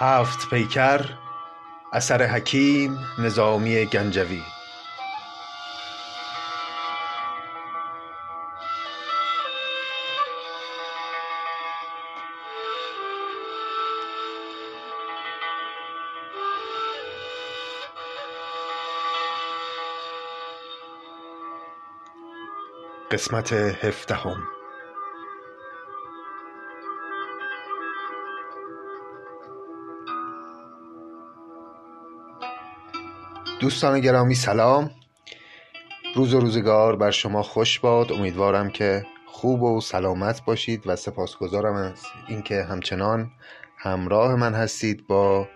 هفت 0.00 0.50
پیکر 0.50 1.00
اثر 1.92 2.22
حکیم 2.26 2.98
نظامی 3.18 3.84
گنجوی. 3.84 4.42
قسمت 23.10 23.52
هفدهم. 23.52 24.57
دوستان 33.60 34.00
گرامی 34.00 34.34
سلام. 34.34 34.90
روز 36.14 36.34
و 36.34 36.40
روزگار 36.40 36.96
بر 36.96 37.10
شما 37.10 37.42
خوش 37.42 37.78
باد. 37.80 38.12
امیدوارم 38.12 38.70
که 38.70 39.06
خوب 39.26 39.62
و 39.62 39.80
سلامت 39.80 40.44
باشید 40.44 40.82
و 40.86 40.96
سپاسگزارم 40.96 41.74
از 41.74 42.02
اینکه 42.28 42.62
همچنان 42.62 43.30
همراه 43.78 44.34
من 44.34 44.54
هستید 44.54 45.06
با 45.06 45.48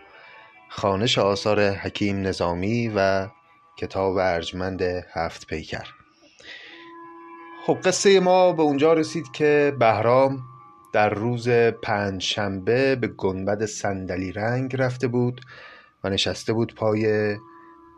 خانش 0.68 1.18
آثار 1.18 1.70
حکیم 1.70 2.26
نظامی 2.26 2.92
و 2.96 3.28
کتاب 3.76 4.16
ارجمند 4.16 4.82
هفت 5.12 5.46
پیکر. 5.46 5.86
خب 7.66 7.78
قصه 7.84 8.20
ما 8.20 8.52
به 8.52 8.62
اونجا 8.62 8.92
رسید 8.92 9.32
که 9.32 9.76
بهرام 9.78 10.42
در 10.92 11.08
روز 11.08 11.48
پنج 11.82 12.22
شنبه 12.22 12.96
به 12.96 13.06
گنبد 13.08 13.64
صندلی 13.64 14.32
رنگ 14.32 14.76
رفته 14.76 15.08
بود 15.08 15.40
و 16.04 16.08
نشسته 16.10 16.52
بود 16.52 16.74
پای 16.74 17.36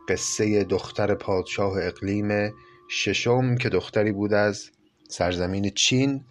قصه 0.08 0.64
دختر 0.64 1.14
پادشاه 1.14 1.72
اقلیم 1.83 2.52
ششم 2.88 3.56
که 3.56 3.69
دختری 3.69 4.12
بود 4.12 4.33
از 4.33 4.70
سرزمین 5.08 5.70
چین 5.70 6.24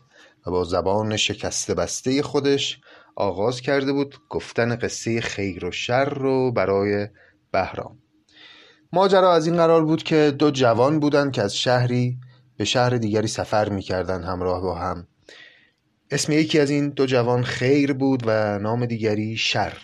و 0.47 0.51
با 0.51 0.63
زبان 0.63 1.17
شکسته 1.17 1.73
بسته 1.73 2.21
خودش 2.21 2.79
آغاز 3.15 3.61
کرده 3.61 3.93
بود 3.93 4.15
گفتن 4.29 4.75
قصه 4.75 5.21
خیر 5.21 5.65
و 5.65 5.71
شر 5.71 6.09
رو 6.09 6.51
برای 6.51 7.07
بهرام. 7.51 7.97
ماجرا 8.93 9.33
از 9.33 9.47
این 9.47 9.55
قرار 9.55 9.85
بود 9.85 10.03
که 10.03 10.33
دو 10.39 10.51
جوان 10.51 10.99
بودند 10.99 11.31
که 11.31 11.41
از 11.41 11.55
شهری 11.55 12.17
به 12.57 12.65
شهر 12.65 12.89
دیگری 12.89 13.27
سفر 13.27 13.69
می‌کردند 13.69 14.23
همراه 14.23 14.61
با 14.61 14.75
هم. 14.75 15.07
اسم 16.11 16.31
یکی 16.31 16.59
از 16.59 16.69
این 16.69 16.89
دو 16.89 17.05
جوان 17.05 17.43
خیر 17.43 17.93
بود 17.93 18.23
و 18.25 18.59
نام 18.59 18.85
دیگری 18.85 19.37
شر. 19.37 19.77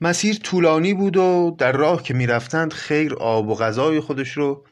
مسیر 0.00 0.36
طولانی 0.36 0.94
بود 0.94 1.16
و 1.16 1.56
در 1.58 1.72
راه 1.72 2.02
که 2.02 2.14
می‌رفتند 2.14 2.72
خیر 2.72 3.14
آب 3.14 3.48
و 3.48 3.54
غذای 3.54 4.00
خودش 4.00 4.32
رو 4.32 4.64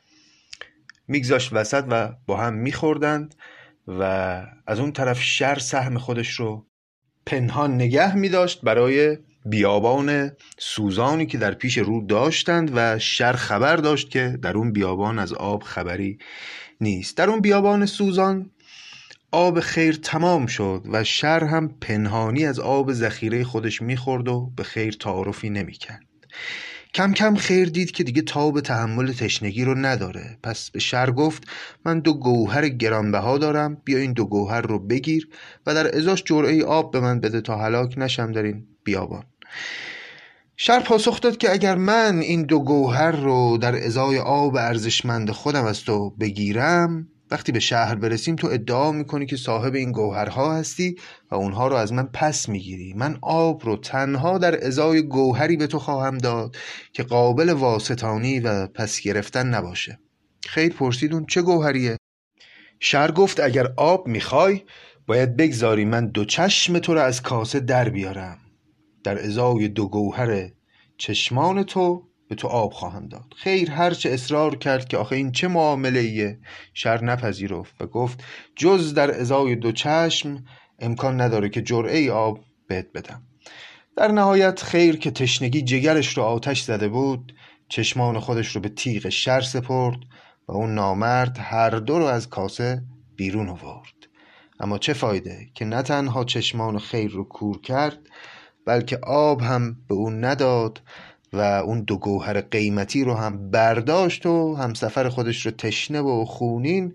میگذاشت 1.08 1.52
وسط 1.52 1.84
و 1.90 2.12
با 2.26 2.36
هم 2.36 2.54
میخوردند 2.54 3.34
و 3.88 4.02
از 4.66 4.80
اون 4.80 4.92
طرف 4.92 5.22
شر 5.22 5.58
سهم 5.58 5.98
خودش 5.98 6.30
رو 6.30 6.66
پنهان 7.26 7.74
نگه 7.74 8.16
میداشت 8.16 8.60
برای 8.62 9.18
بیابان 9.46 10.30
سوزانی 10.58 11.26
که 11.26 11.38
در 11.38 11.54
پیش 11.54 11.78
رو 11.78 12.06
داشتند 12.06 12.70
و 12.74 12.98
شر 12.98 13.32
خبر 13.32 13.76
داشت 13.76 14.10
که 14.10 14.38
در 14.42 14.56
اون 14.56 14.72
بیابان 14.72 15.18
از 15.18 15.32
آب 15.32 15.62
خبری 15.62 16.18
نیست. 16.80 17.16
در 17.16 17.30
اون 17.30 17.40
بیابان 17.40 17.86
سوزان 17.86 18.50
آب 19.34 19.60
خیر 19.60 19.98
تمام 20.02 20.46
شد 20.46 20.82
و 20.92 21.04
شر 21.04 21.44
هم 21.44 21.68
پنهانی 21.80 22.46
از 22.46 22.60
آب 22.60 22.92
ذخیره 22.92 23.44
خودش 23.44 23.82
می‌خورد 23.82 24.28
و 24.28 24.52
به 24.56 24.62
خیر 24.62 24.96
تعارفی 25.00 25.50
نمی‌کرد. 25.50 26.06
کم 26.94 27.12
کم 27.12 27.34
خیر 27.34 27.68
دید 27.68 27.90
که 27.90 28.04
دیگه 28.04 28.22
تاب 28.22 28.60
تحمل 28.60 29.12
تشنگی 29.12 29.64
رو 29.64 29.74
نداره. 29.74 30.38
پس 30.42 30.70
به 30.70 30.78
شر 30.78 31.10
گفت 31.10 31.42
من 31.84 32.00
دو 32.00 32.14
گوهر 32.14 32.68
گرانبها 32.68 33.38
دارم 33.38 33.76
بیا 33.84 33.98
این 33.98 34.12
دو 34.12 34.24
گوهر 34.24 34.60
رو 34.60 34.78
بگیر 34.78 35.28
و 35.66 35.74
در 35.74 35.96
ازاش 35.96 36.22
جرعه 36.24 36.64
آب 36.64 36.92
به 36.92 37.00
من 37.00 37.20
بده 37.20 37.40
تا 37.40 37.56
هلاک 37.56 37.94
نشم 37.98 38.32
در 38.32 38.42
این 38.42 38.66
بیابان. 38.84 39.24
شر 40.56 40.80
پاسخ 40.80 41.20
داد 41.20 41.36
که 41.36 41.52
اگر 41.52 41.74
من 41.74 42.18
این 42.18 42.42
دو 42.42 42.58
گوهر 42.58 43.10
رو 43.10 43.58
در 43.58 43.84
ازای 43.84 44.18
آب 44.18 44.56
ارزشمند 44.56 45.30
خودم 45.30 45.64
از 45.64 45.84
تو 45.84 46.10
بگیرم 46.10 47.08
وقتی 47.34 47.52
به 47.52 47.60
شهر 47.60 47.94
برسیم 47.94 48.36
تو 48.36 48.46
ادعا 48.46 48.92
می‌کنی 48.92 49.26
که 49.26 49.36
صاحب 49.36 49.74
این 49.74 49.92
گوهرها 49.92 50.56
هستی 50.56 50.96
و 51.30 51.34
اونها 51.34 51.68
رو 51.68 51.76
از 51.76 51.92
من 51.92 52.08
پس 52.12 52.48
می‌گیری. 52.48 52.94
من 52.96 53.18
آب 53.22 53.64
رو 53.64 53.76
تنها 53.76 54.38
در 54.38 54.66
ازای 54.66 55.02
گوهری 55.02 55.56
به 55.56 55.66
تو 55.66 55.78
خواهم 55.78 56.18
داد 56.18 56.56
که 56.92 57.02
قابل 57.02 57.50
واسطانی 57.50 58.40
و 58.40 58.66
پس 58.66 59.00
گرفتن 59.00 59.46
نباشه. 59.46 59.98
خیر 60.46 60.72
پرسید 60.72 61.12
اون 61.12 61.26
چه 61.26 61.42
گوهریه؟ 61.42 61.96
شر 62.80 63.10
گفت 63.10 63.40
اگر 63.40 63.66
آب 63.76 64.06
می‌خوای 64.06 64.62
باید 65.06 65.36
بگذاری 65.36 65.84
من 65.84 66.06
دو 66.06 66.24
چشم 66.24 66.78
تو 66.78 66.94
رو 66.94 67.00
از 67.00 67.22
کاسه 67.22 67.60
در 67.60 67.88
بیارم. 67.88 68.38
در 69.04 69.24
ازای 69.24 69.68
دو 69.68 69.88
گوهر 69.88 70.50
چشمان 70.98 71.62
تو 71.62 72.02
به 72.28 72.34
تو 72.34 72.48
آب 72.48 72.72
خواهم 72.72 73.08
داد. 73.08 73.34
خیر 73.36 73.70
هرچه 73.70 74.10
اصرار 74.10 74.56
کرد 74.56 74.88
که 74.88 74.96
آخه 74.96 75.16
این 75.16 75.32
چه 75.32 75.48
معامله 75.48 76.00
ایه 76.00 76.38
شر 76.74 77.04
نپذیرفت 77.04 77.82
و 77.82 77.86
گفت 77.86 78.24
جز 78.56 78.94
در 78.94 79.20
ازای 79.20 79.56
دو 79.56 79.72
چشم 79.72 80.44
امکان 80.78 81.20
نداره 81.20 81.48
که 81.48 81.62
جرعه 81.62 82.12
آب 82.12 82.40
بهت 82.68 82.86
بدم. 82.94 83.22
در 83.96 84.12
نهایت 84.12 84.62
خیر 84.62 84.96
که 84.96 85.10
تشنگی 85.10 85.62
جگرش 85.62 86.16
رو 86.16 86.22
آتش 86.22 86.62
زده 86.62 86.88
بود 86.88 87.34
چشمان 87.68 88.18
خودش 88.18 88.48
رو 88.48 88.60
به 88.60 88.68
تیغ 88.68 89.08
شر 89.08 89.40
سپرد 89.40 89.98
و 90.48 90.52
اون 90.52 90.74
نامرد 90.74 91.38
هر 91.40 91.70
دو 91.70 91.98
رو 91.98 92.04
از 92.04 92.30
کاسه 92.30 92.82
بیرون 93.16 93.48
آورد. 93.48 93.94
اما 94.60 94.78
چه 94.78 94.92
فایده 94.92 95.48
که 95.54 95.64
نه 95.64 95.82
تنها 95.82 96.24
چشمان 96.24 96.78
خیر 96.78 97.10
رو 97.10 97.24
کور 97.24 97.60
کرد 97.60 97.98
بلکه 98.66 98.98
آب 99.06 99.40
هم 99.40 99.76
به 99.88 99.94
اون 99.94 100.24
نداد 100.24 100.80
و 101.34 101.40
اون 101.40 101.82
دو 101.82 101.96
گوهر 101.96 102.40
قیمتی 102.40 103.04
رو 103.04 103.14
هم 103.14 103.50
برداشت 103.50 104.26
و 104.26 104.54
همسفر 104.56 105.08
خودش 105.08 105.46
رو 105.46 105.52
تشنه 105.52 106.00
و 106.00 106.24
خونین 106.24 106.94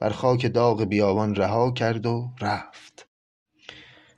بر 0.00 0.10
خاک 0.10 0.52
داغ 0.52 0.84
بیابان 0.84 1.34
رها 1.34 1.70
کرد 1.70 2.06
و 2.06 2.30
رفت. 2.40 3.08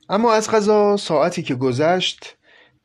اما 0.09 0.33
از 0.33 0.49
غذا 0.51 0.97
ساعتی 0.97 1.43
که 1.43 1.55
گذشت 1.55 2.37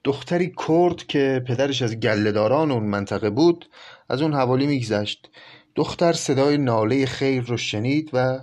دختری 0.04 0.52
کرد 0.68 1.06
که 1.06 1.44
پدرش 1.48 1.82
از 1.82 2.00
گلهداران 2.00 2.70
اون 2.70 2.82
منطقه 2.82 3.30
بود 3.30 3.68
از 4.08 4.22
اون 4.22 4.34
حوالی 4.34 4.66
میگذشت. 4.66 5.30
دختر 5.74 6.12
صدای 6.12 6.58
ناله 6.58 7.06
خیر 7.06 7.42
رو 7.42 7.56
شنید 7.56 8.10
و 8.12 8.38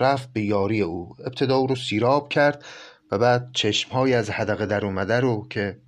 رفت 0.00 0.32
به 0.32 0.42
یاری 0.42 0.80
او. 0.80 1.14
ابتدا 1.26 1.56
او 1.56 1.66
رو 1.66 1.76
سیراب 1.76 2.28
کرد 2.28 2.64
و 3.10 3.18
بعد 3.18 3.50
چشمهای 3.52 4.14
از 4.14 4.30
حدقه 4.30 4.66
در 4.66 4.84
اومده 4.84 5.20
رو 5.20 5.46
که 5.50 5.78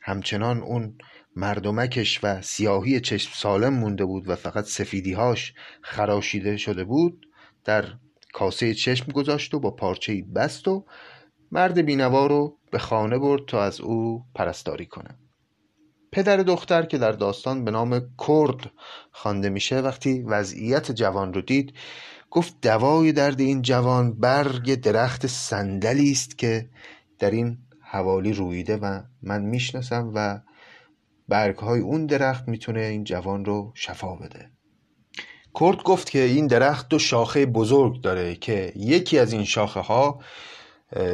همچنان 0.00 0.62
اون 0.62 0.98
مردمکش 1.36 2.20
و 2.22 2.42
سیاهی 2.42 3.00
چشم 3.00 3.30
سالم 3.34 3.74
مونده 3.74 4.04
بود 4.04 4.28
و 4.28 4.36
فقط 4.36 4.64
سفیدیهاش 4.64 5.54
خراشیده 5.82 6.56
شده 6.56 6.84
بود 6.84 7.26
در 7.64 7.84
کاسه 8.32 8.74
چشم 8.74 9.12
گذاشت 9.12 9.54
و 9.54 9.60
با 9.60 9.70
پارچه 9.70 10.22
بست 10.34 10.68
و 10.68 10.84
مرد 11.52 11.78
بینوا 11.78 12.26
رو 12.26 12.58
به 12.70 12.78
خانه 12.78 13.18
برد 13.18 13.44
تا 13.46 13.62
از 13.62 13.80
او 13.80 14.24
پرستاری 14.34 14.86
کنه. 14.86 15.18
پدر 16.12 16.36
دختر 16.36 16.82
که 16.82 16.98
در 16.98 17.12
داستان 17.12 17.64
به 17.64 17.70
نام 17.70 18.00
کرد 18.28 18.70
خوانده 19.12 19.48
میشه 19.48 19.80
وقتی 19.80 20.22
وضعیت 20.22 20.92
جوان 20.92 21.34
رو 21.34 21.40
دید 21.40 21.72
گفت 22.30 22.60
دوای 22.62 23.12
درد 23.12 23.40
این 23.40 23.62
جوان 23.62 24.12
برگ 24.12 24.74
درخت 24.74 25.26
صندلی 25.26 26.12
است 26.12 26.38
که 26.38 26.68
در 27.18 27.30
این 27.30 27.58
حوالی 27.80 28.32
رویده 28.32 28.76
و 28.76 29.02
من 29.22 29.42
می‌شناسم 29.42 30.12
و 30.14 30.40
برگ 31.28 31.56
های 31.56 31.80
اون 31.80 32.06
درخت 32.06 32.48
می‌تونه 32.48 32.80
این 32.80 33.04
جوان 33.04 33.44
رو 33.44 33.72
شفا 33.74 34.14
بده. 34.16 34.50
کرد 35.60 35.82
گفت 35.82 36.10
که 36.10 36.22
این 36.22 36.46
درخت 36.46 36.88
دو 36.88 36.98
شاخه 36.98 37.46
بزرگ 37.46 38.00
داره 38.00 38.34
که 38.34 38.72
یکی 38.76 39.18
از 39.18 39.32
این 39.32 39.44
شاخه 39.44 39.80
ها 39.80 40.20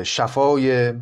شفای 0.02 0.92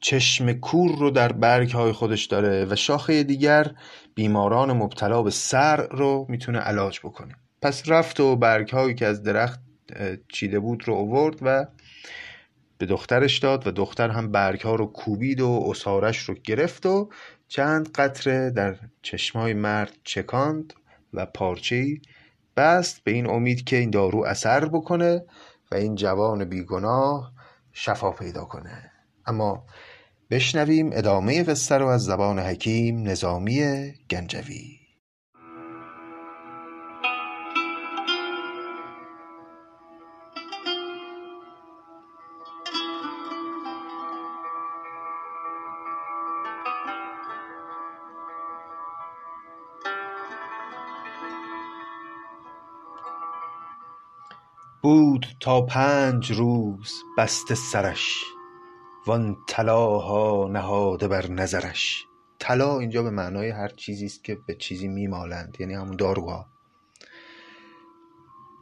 چشم 0.00 0.52
کور 0.52 0.98
رو 0.98 1.10
در 1.10 1.32
برگ 1.32 1.70
های 1.70 1.92
خودش 1.92 2.24
داره 2.24 2.64
و 2.70 2.76
شاخه 2.76 3.22
دیگر 3.22 3.72
بیماران 4.14 4.72
مبتلا 4.72 5.22
به 5.22 5.30
سر 5.30 5.76
رو 5.76 6.26
می‌تونه 6.28 6.58
علاج 6.58 7.00
بکنه. 7.00 7.34
پس 7.62 7.82
رفت 7.88 8.20
و 8.20 8.36
برگ 8.36 8.70
هایی 8.70 8.94
که 8.94 9.06
از 9.06 9.22
درخت 9.22 9.60
چیده 10.28 10.60
بود 10.60 10.88
رو 10.88 10.94
اوورد 10.94 11.38
و 11.42 11.66
به 12.78 12.86
دخترش 12.86 13.38
داد 13.38 13.66
و 13.66 13.70
دختر 13.70 14.08
هم 14.08 14.32
برگ 14.32 14.60
ها 14.60 14.74
رو 14.74 14.86
کوبید 14.86 15.40
و 15.40 15.66
اصارش 15.70 16.18
رو 16.18 16.34
گرفت 16.44 16.86
و 16.86 17.08
چند 17.48 17.92
قطره 17.92 18.50
در 18.50 18.76
چشمای 19.02 19.54
مرد 19.54 19.92
چکاند 20.04 20.72
و 21.12 21.26
پارچه‌ای 21.26 22.00
بست 22.56 23.04
به 23.04 23.10
این 23.10 23.30
امید 23.30 23.64
که 23.64 23.76
این 23.76 23.90
دارو 23.90 24.24
اثر 24.24 24.64
بکنه 24.64 25.24
و 25.72 25.74
این 25.74 25.94
جوان 25.94 26.44
بیگناه 26.44 27.32
شفا 27.72 28.10
پیدا 28.10 28.44
کنه. 28.44 28.92
اما 29.26 29.66
بشنویم 30.30 30.90
ادامه 30.92 31.42
قصه 31.42 31.78
رو 31.78 31.86
از 31.86 32.04
زبان 32.04 32.38
حکیم 32.38 33.08
نظامی 33.08 33.92
گنجوی. 34.10 34.85
بود 54.86 55.26
تا 55.40 55.60
پنج 55.60 56.32
روز 56.32 56.92
بسته 57.18 57.54
سرش 57.54 58.14
وان 59.06 59.36
طلاها 59.48 60.48
نهاده 60.52 61.08
بر 61.08 61.30
نظرش. 61.30 62.04
طلا 62.38 62.78
اینجا 62.78 63.02
به 63.02 63.10
معنای 63.10 63.50
هر 63.50 63.68
چیزی 63.68 64.06
است 64.06 64.24
که 64.24 64.38
به 64.46 64.54
چیزی 64.54 64.88
میمالند 64.88 65.56
یعنی 65.60 65.74
همون 65.74 65.96
داروها. 65.96 66.46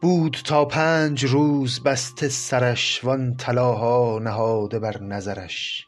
بود 0.03 0.37
تا 0.45 0.65
پنج 0.65 1.25
روز 1.25 1.83
بسته 1.83 2.29
سرش 2.29 3.05
وان 3.05 3.37
طلاها 3.37 4.19
نهاده 4.19 4.79
بر 4.79 5.03
نظرش. 5.03 5.87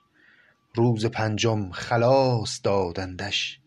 روز 0.74 1.06
پنجم 1.06 1.70
خلاص 1.70 2.60
دادندش 2.64 3.60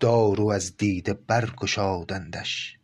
دارو 0.00 0.50
از 0.50 0.76
دیده 0.76 1.14
برگشادندش. 1.14 2.78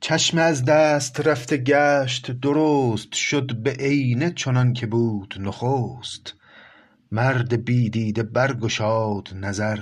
چشمه 0.00 0.42
از 0.42 0.64
دست 0.64 1.20
رفته 1.20 1.56
گشت 1.56 2.30
درست 2.30 3.14
شد 3.14 3.56
به 3.56 3.70
عینه 3.70 4.30
چنان 4.30 4.72
که 4.72 4.86
بود 4.86 5.34
نخست. 5.40 6.34
مرد 7.12 7.64
بی 7.64 7.90
دیده 7.90 8.22
برگشاد 8.22 9.28
نظر 9.34 9.78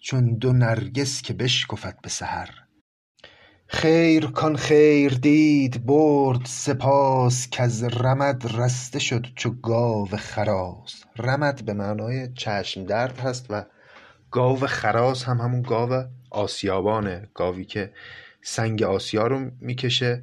چون 0.00 0.38
دو 0.38 0.52
نرگس 0.52 1.22
که 1.22 1.34
بشکفد 1.34 1.98
به 2.02 2.08
سحر. 2.08 2.50
خیر 3.66 4.26
کان 4.26 4.56
خیر 4.56 5.14
دید 5.14 5.86
برد 5.86 6.44
سپاس 6.44 7.50
کز 7.50 7.84
رمد 7.84 8.54
رسته 8.54 8.98
شد 8.98 9.26
چو 9.36 9.50
گاو 9.50 10.06
خراس. 10.06 11.04
رمد 11.16 11.64
به 11.64 11.72
معنای 11.72 12.32
چشم 12.34 12.84
درد 12.84 13.18
هست 13.18 13.46
و 13.50 13.64
گاو 14.30 14.56
خراس 14.56 15.24
هم 15.24 15.40
همون 15.40 15.62
گاو 15.62 16.04
آسیابانه 16.30 17.28
گاوی 17.34 17.64
که 17.64 17.92
سنگ 18.42 18.82
آسیا 18.82 19.26
رو 19.26 19.50
می‌کشه 19.60 20.22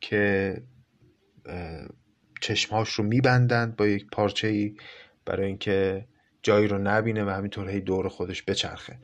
که 0.00 0.54
چشمهاش 2.40 2.92
رو 2.92 3.04
میبندند 3.04 3.76
با 3.76 3.86
یک 3.86 4.06
پارچه 4.12 4.48
ای 4.48 4.76
برای 5.26 5.46
اینکه 5.46 6.06
جایی 6.42 6.68
رو 6.68 6.78
نبینه 6.78 7.24
و 7.24 7.28
همینطور 7.28 7.68
هی 7.68 7.80
دور 7.80 8.08
خودش 8.08 8.42
بچرخه. 8.42 8.98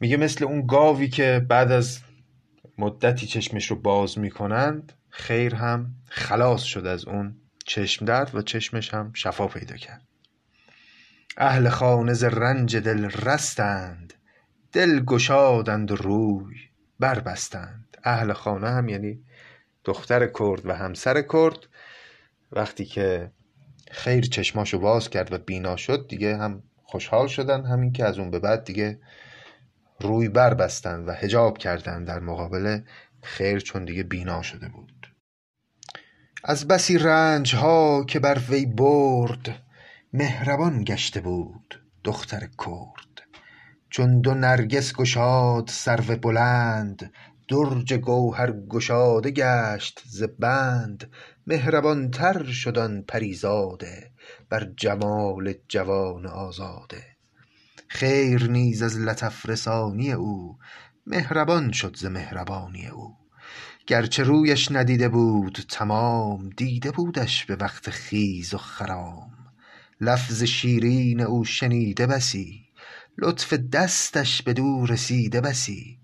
میگه 0.00 0.16
مثل 0.16 0.44
اون 0.44 0.66
گاوی 0.66 1.08
که 1.08 1.46
بعد 1.48 1.72
از 1.72 2.00
مدتی 2.78 3.26
چشمش 3.26 3.70
رو 3.70 3.76
باز 3.76 4.18
می‌کنند 4.18 4.92
خیر 5.08 5.54
هم 5.54 5.94
خلاص 6.08 6.62
شد 6.62 6.86
از 6.86 7.04
اون 7.04 7.36
چشم 7.66 8.04
درد 8.04 8.34
و 8.34 8.42
چشمش 8.42 8.94
هم 8.94 9.12
شفا 9.14 9.46
پیدا 9.48 9.76
کرد. 9.76 10.06
اهل 11.36 11.68
خانه 11.68 12.12
ز 12.12 12.24
رنج 12.24 12.76
دل 12.76 13.04
رستند 13.04 14.14
دل 14.72 15.00
گشادند 15.00 15.90
روی. 15.90 16.69
بربستند. 17.00 17.96
اهل 18.04 18.32
خانه 18.32 18.68
هم 18.68 18.88
یعنی 18.88 19.24
دختر 19.84 20.26
کرد 20.26 20.66
و 20.66 20.72
همسر 20.72 21.22
کرد. 21.22 21.58
وقتی 22.52 22.84
که 22.84 23.30
خیر 23.90 24.24
چشماشو 24.24 24.78
باز 24.78 25.10
کرد 25.10 25.32
و 25.32 25.38
بینا 25.38 25.76
شد 25.76 26.06
دیگه 26.08 26.36
هم 26.36 26.62
خوشحال 26.82 27.26
شدن 27.26 27.64
همین 27.64 27.92
که 27.92 28.04
از 28.04 28.18
اون 28.18 28.30
به 28.30 28.38
بعد 28.38 28.64
دیگه 28.64 29.00
روی 30.00 30.28
بربستند 30.28 31.08
و 31.08 31.12
هجاب 31.12 31.58
کردند 31.58 32.06
در 32.06 32.20
مقابل 32.20 32.80
خیر 33.22 33.60
چون 33.60 33.84
دیگه 33.84 34.02
بینا 34.02 34.42
شده 34.42 34.68
بود. 34.68 35.14
از 36.44 36.68
بسی 36.68 36.98
رنج 36.98 37.54
ها 37.54 38.04
که 38.04 38.20
بر 38.20 38.38
وی 38.48 38.66
برد 38.66 39.62
مهربان 40.12 40.84
گشته 40.84 41.20
بود 41.20 41.82
دختر 42.04 42.40
کرد. 42.40 43.09
چون 43.90 44.20
دو 44.20 44.34
نرگس 44.34 44.92
گشاد 44.94 45.68
سرو 45.68 46.16
بلند 46.16 47.12
درج 47.48 47.94
گوهر 47.94 48.52
گشاده 48.52 49.30
گشت 49.30 50.02
ز 50.06 50.22
بند. 50.22 51.10
مهربان 51.46 52.10
تر 52.10 52.44
شد 52.44 52.78
آن 52.78 53.02
پریزاده 53.02 54.10
بر 54.48 54.70
جمال 54.76 55.54
جوان 55.68 56.26
آزاده. 56.26 57.02
خیر 57.88 58.50
نیز 58.50 58.82
از 58.82 58.98
لطف 58.98 59.48
رسانی 59.48 60.12
او 60.12 60.58
مهربان 61.06 61.72
شد 61.72 61.96
ز 61.96 62.04
مهربانی 62.04 62.86
او. 62.86 63.16
گرچه 63.86 64.22
رویش 64.22 64.72
ندیده 64.72 65.08
بود 65.08 65.58
تمام 65.68 66.50
دیده 66.50 66.90
بودش 66.90 67.44
به 67.44 67.56
وقت 67.56 67.90
خیز 67.90 68.54
و 68.54 68.58
خرام. 68.58 69.30
لفظ 70.00 70.42
شیرین 70.42 71.20
او 71.20 71.44
شنیده 71.44 72.06
بسی 72.06 72.69
لطف 73.18 73.52
دستش 73.52 74.42
بدو 74.42 74.86
رسیده 74.86 75.40
بسی. 75.40 75.98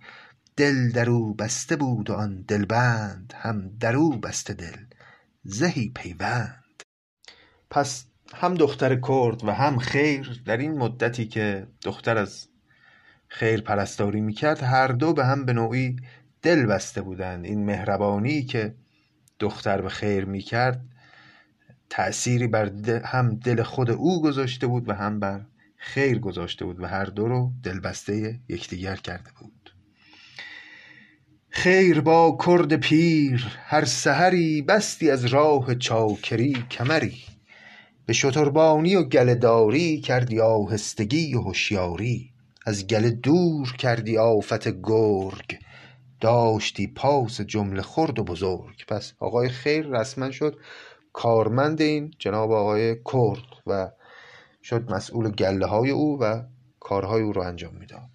دل 0.57 0.91
در 0.91 1.11
او 1.11 1.35
بسته 1.35 1.77
بود 1.77 2.11
و 2.11 2.13
آن 2.13 2.43
دلبند 2.43 3.35
هم 3.37 3.71
در 3.81 3.97
او 3.97 4.19
بسته 4.21 4.55
دل. 4.55 4.77
زهی 5.45 5.93
پیوند. 5.95 6.83
پس 7.71 8.05
هم 8.35 8.55
دختر 8.55 9.01
کرد 9.09 9.45
و 9.45 9.51
هم 9.51 9.79
خیر. 9.79 10.43
در 10.45 10.57
این 10.57 10.79
مدتی 10.79 11.27
که 11.27 11.67
دختر 11.83 12.19
از 12.19 12.49
خیر 13.29 13.61
پرستاری 13.61 14.21
می‌کرد 14.21 14.63
هر 14.63 14.89
دو 14.89 15.13
به 15.13 15.25
هم 15.25 15.45
به 15.45 15.53
نوعی 15.53 15.97
دل 16.43 16.67
بسته 16.67 17.03
بودند. 17.03 17.45
این 17.45 17.65
مهربانی 17.65 18.43
که 18.43 18.75
دختر 19.39 19.81
به 19.81 19.89
خیر 19.89 20.25
می‌کرد 20.25 20.81
تأثیری 21.91 22.47
بر 22.47 22.73
هم 23.05 23.35
دل 23.35 23.63
خود 23.63 23.91
او 23.91 24.23
گذاشته 24.23 24.67
بود 24.67 24.89
و 24.89 24.93
هم 24.93 25.21
بر 25.21 25.47
خیر 25.87 26.19
گذاشته 26.19 26.65
بود 26.65 26.81
و 26.81 26.87
هر 26.87 27.05
دو 27.05 27.29
رو 27.29 27.53
دلبسته 27.63 28.41
یکدیگر 28.49 28.97
کرده 28.97 29.31
بود. 29.41 29.75
خیر 31.49 32.01
با 32.01 32.39
کرد 32.47 32.77
پیر 32.77 33.47
هر 33.65 33.85
سحری 33.85 34.63
بستی 34.63 35.11
از 35.11 35.25
راه 35.25 35.75
چاکری 35.75 36.65
کمری. 36.71 37.23
به 38.07 38.13
شتربانی 38.13 38.97
و 38.97 39.03
گله 39.03 39.35
داری 39.35 40.01
کردی 40.01 40.41
آهستگی 40.41 41.35
و 41.35 41.41
هوشیاری. 41.41 42.31
از 42.67 42.87
گله 42.87 43.11
دور 43.11 43.73
کردی 43.73 44.19
آفت 44.19 44.69
گرگ 44.69 45.59
داشتی 46.21 46.87
پاس 46.87 47.41
جمله 47.41 47.83
خرد 47.83 48.19
و 48.19 48.25
بزرگ. 48.25 48.87
پس 48.89 49.13
آقای 49.19 49.49
خیر 49.49 49.87
رسما 49.87 50.31
شد 50.31 50.57
کارمند 51.13 51.81
این 51.81 52.11
جناب 52.19 52.53
آقای 52.53 52.95
کرد 52.95 53.63
و 53.67 53.91
شد 54.69 54.93
مسئول 54.93 55.31
گله 55.31 55.67
های 55.67 55.91
او 55.91 56.23
و 56.23 56.43
کارهای 56.81 57.23
او 57.23 57.33
را 57.33 57.47
انجام 57.47 57.75
می‌داد. 57.75 58.11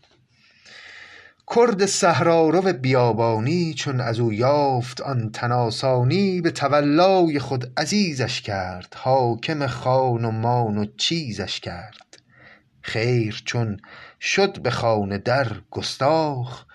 کرد 1.46 1.86
صحرارو 1.86 2.62
بیابانی 2.74 3.74
چون 3.74 4.02
از 4.02 4.20
او 4.20 4.34
یافت 4.34 5.02
آن 5.02 5.32
تن 5.32 5.52
به 6.42 6.52
تولای 6.52 7.40
خود 7.40 7.74
عزیزش 7.78 8.42
کرد 8.42 8.96
حاکم 8.98 9.68
خان 9.68 10.26
و 10.26 10.32
مان 10.32 10.78
و 10.78 10.86
چیزش 10.98 11.60
کرد. 11.60 12.24
خیر 12.82 13.42
چون 13.46 13.78
شد 14.22 14.62
به 14.62 14.70
خانه 14.70 15.18
در 15.18 15.48
گستاخ 15.70 16.66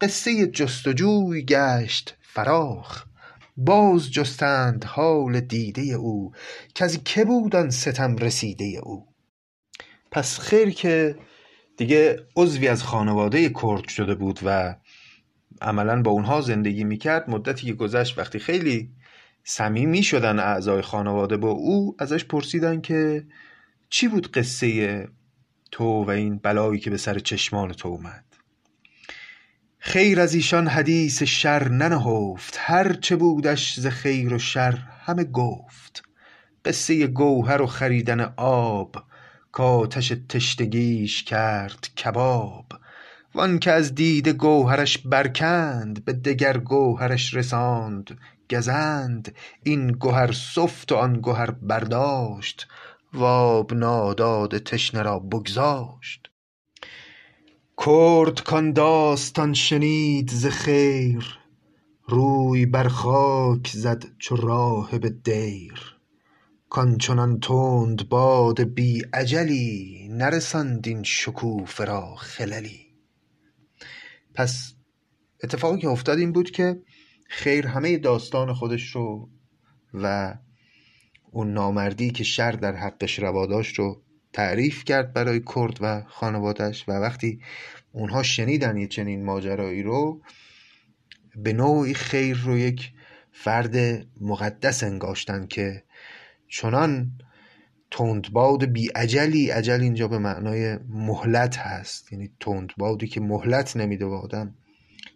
قصه 0.00 0.46
جستجوی 0.46 1.44
گشت 1.44 2.16
فراخ. 2.20 3.04
باز 3.56 4.10
جستند 4.10 4.84
حال 4.84 5.40
دیده 5.40 5.82
او 5.82 6.32
کز 6.74 6.98
که 7.04 7.24
بود 7.24 7.54
ستم 7.70 8.16
رسیده 8.16 8.80
او؟ 8.82 9.11
پس 10.12 10.40
خیر 10.40 10.70
که 10.70 11.16
دیگه 11.76 12.26
عضوی 12.36 12.68
از 12.68 12.82
خانواده 12.82 13.48
کرد 13.48 13.88
شده 13.88 14.14
بود 14.14 14.40
و 14.44 14.76
عملا 15.62 16.02
با 16.02 16.10
اونها 16.10 16.40
زندگی 16.40 16.84
می‌کرد. 16.84 17.30
مدتی 17.30 17.66
که 17.66 17.72
گذشت 17.72 18.18
وقتی 18.18 18.38
خیلی 18.38 18.90
صمیمی 19.44 20.02
شدن 20.02 20.38
اعضای 20.38 20.82
خانواده 20.82 21.36
با 21.36 21.50
او 21.50 21.96
ازش 21.98 22.24
پرسیدن 22.24 22.80
که 22.80 23.26
چی 23.88 24.08
بود 24.08 24.32
قصه 24.32 25.08
تو 25.70 26.04
و 26.04 26.10
این 26.10 26.38
بلایی 26.38 26.80
که 26.80 26.90
به 26.90 26.96
سر 26.96 27.18
چشمان 27.18 27.72
تو 27.72 27.88
اومد. 27.88 28.24
خیر 29.78 30.20
از 30.20 30.34
ایشان 30.34 30.66
حدیث 30.66 31.22
شر 31.22 31.68
ننهفت. 31.68 32.56
هر 32.60 32.92
چه 32.92 33.16
بودش 33.16 33.80
ز 33.80 33.86
خیر 33.86 34.34
و 34.34 34.38
شر 34.38 34.78
همه 35.06 35.24
گفت. 35.24 36.02
قصه 36.64 37.06
گوهر 37.06 37.62
و 37.62 37.66
خریدن 37.66 38.20
آب 38.36 38.96
کآتش 39.52 40.12
تشنگیش 40.28 41.22
کرد 41.22 41.88
کباب. 42.04 42.66
وان 43.34 43.58
که 43.58 43.72
از 43.72 43.94
دیده 43.94 44.32
گوهرش 44.32 44.98
برکند 44.98 46.04
به 46.04 46.12
دگر 46.12 46.58
گوهرش 46.58 47.34
رساند 47.34 48.18
گزند. 48.50 49.34
این 49.62 49.96
گهر 50.00 50.32
سفت 50.32 50.92
و 50.92 50.94
آن 50.94 51.20
گهر 51.22 51.50
برداشت. 51.50 52.68
واب 53.14 53.74
ناداد 53.74 54.58
تشنه 54.58 55.02
را 55.02 55.18
بگذاشت. 55.18 56.30
کرد 57.86 58.42
کان 58.42 58.72
داستان 58.72 59.54
شنید 59.54 60.30
ز 60.30 60.46
خیر. 60.46 61.38
روی 62.08 62.66
بر 62.66 62.88
خاک 62.88 63.68
زد 63.68 64.04
چو 64.18 64.36
راهب 64.36 65.22
دیر. 65.24 65.91
کان 66.72 66.98
چنان 66.98 67.40
تند 67.40 68.08
باد 68.08 68.62
بی 68.62 69.02
اجلی 69.12 70.08
نرساند 70.10 70.88
این 70.88 71.02
شکوفه 71.02 71.84
را 71.84 72.14
خللی. 72.14 72.86
پس 74.34 74.74
اتفاقی 75.44 75.78
که 75.78 75.88
افتاد 75.88 76.18
این 76.18 76.32
بود 76.32 76.50
که 76.50 76.82
خیر 77.28 77.66
همه 77.66 77.98
داستان 77.98 78.54
خودش 78.54 78.90
رو 78.90 79.28
و 79.94 80.34
اون 81.30 81.52
نامردی 81.52 82.10
که 82.10 82.24
شر 82.24 82.52
در 82.52 82.76
حقش 82.76 83.18
روا 83.18 83.46
داشت 83.46 83.78
رو 83.78 84.02
تعریف 84.32 84.84
کرد 84.84 85.12
برای 85.12 85.42
کرد 85.56 85.78
و 85.80 86.02
خانوادش 86.08 86.88
و 86.88 86.92
وقتی 86.92 87.40
اونها 87.92 88.22
شنیدن 88.22 88.76
یه 88.76 88.86
چنین 88.86 89.24
ماجرایی 89.24 89.82
رو 89.82 90.22
به 91.36 91.52
نوعی 91.52 91.94
خیر 91.94 92.36
رو 92.36 92.58
یک 92.58 92.92
فرد 93.32 93.76
مقدس 94.20 94.82
انگاشتن 94.82 95.46
که 95.46 95.84
چنان 96.52 97.12
تندباد 97.90 98.64
بی 98.64 98.90
اجلی 98.96 99.50
اجل 99.52 99.80
اینجا 99.80 100.08
به 100.08 100.18
معنای 100.18 100.78
مهلت 100.88 101.58
هست. 101.58 102.12
یعنی 102.12 102.30
تندبادی 102.40 103.06
که 103.06 103.20
مهلت 103.20 103.76
نمیده 103.76 104.08
به 104.08 104.14
آدم. 104.14 104.54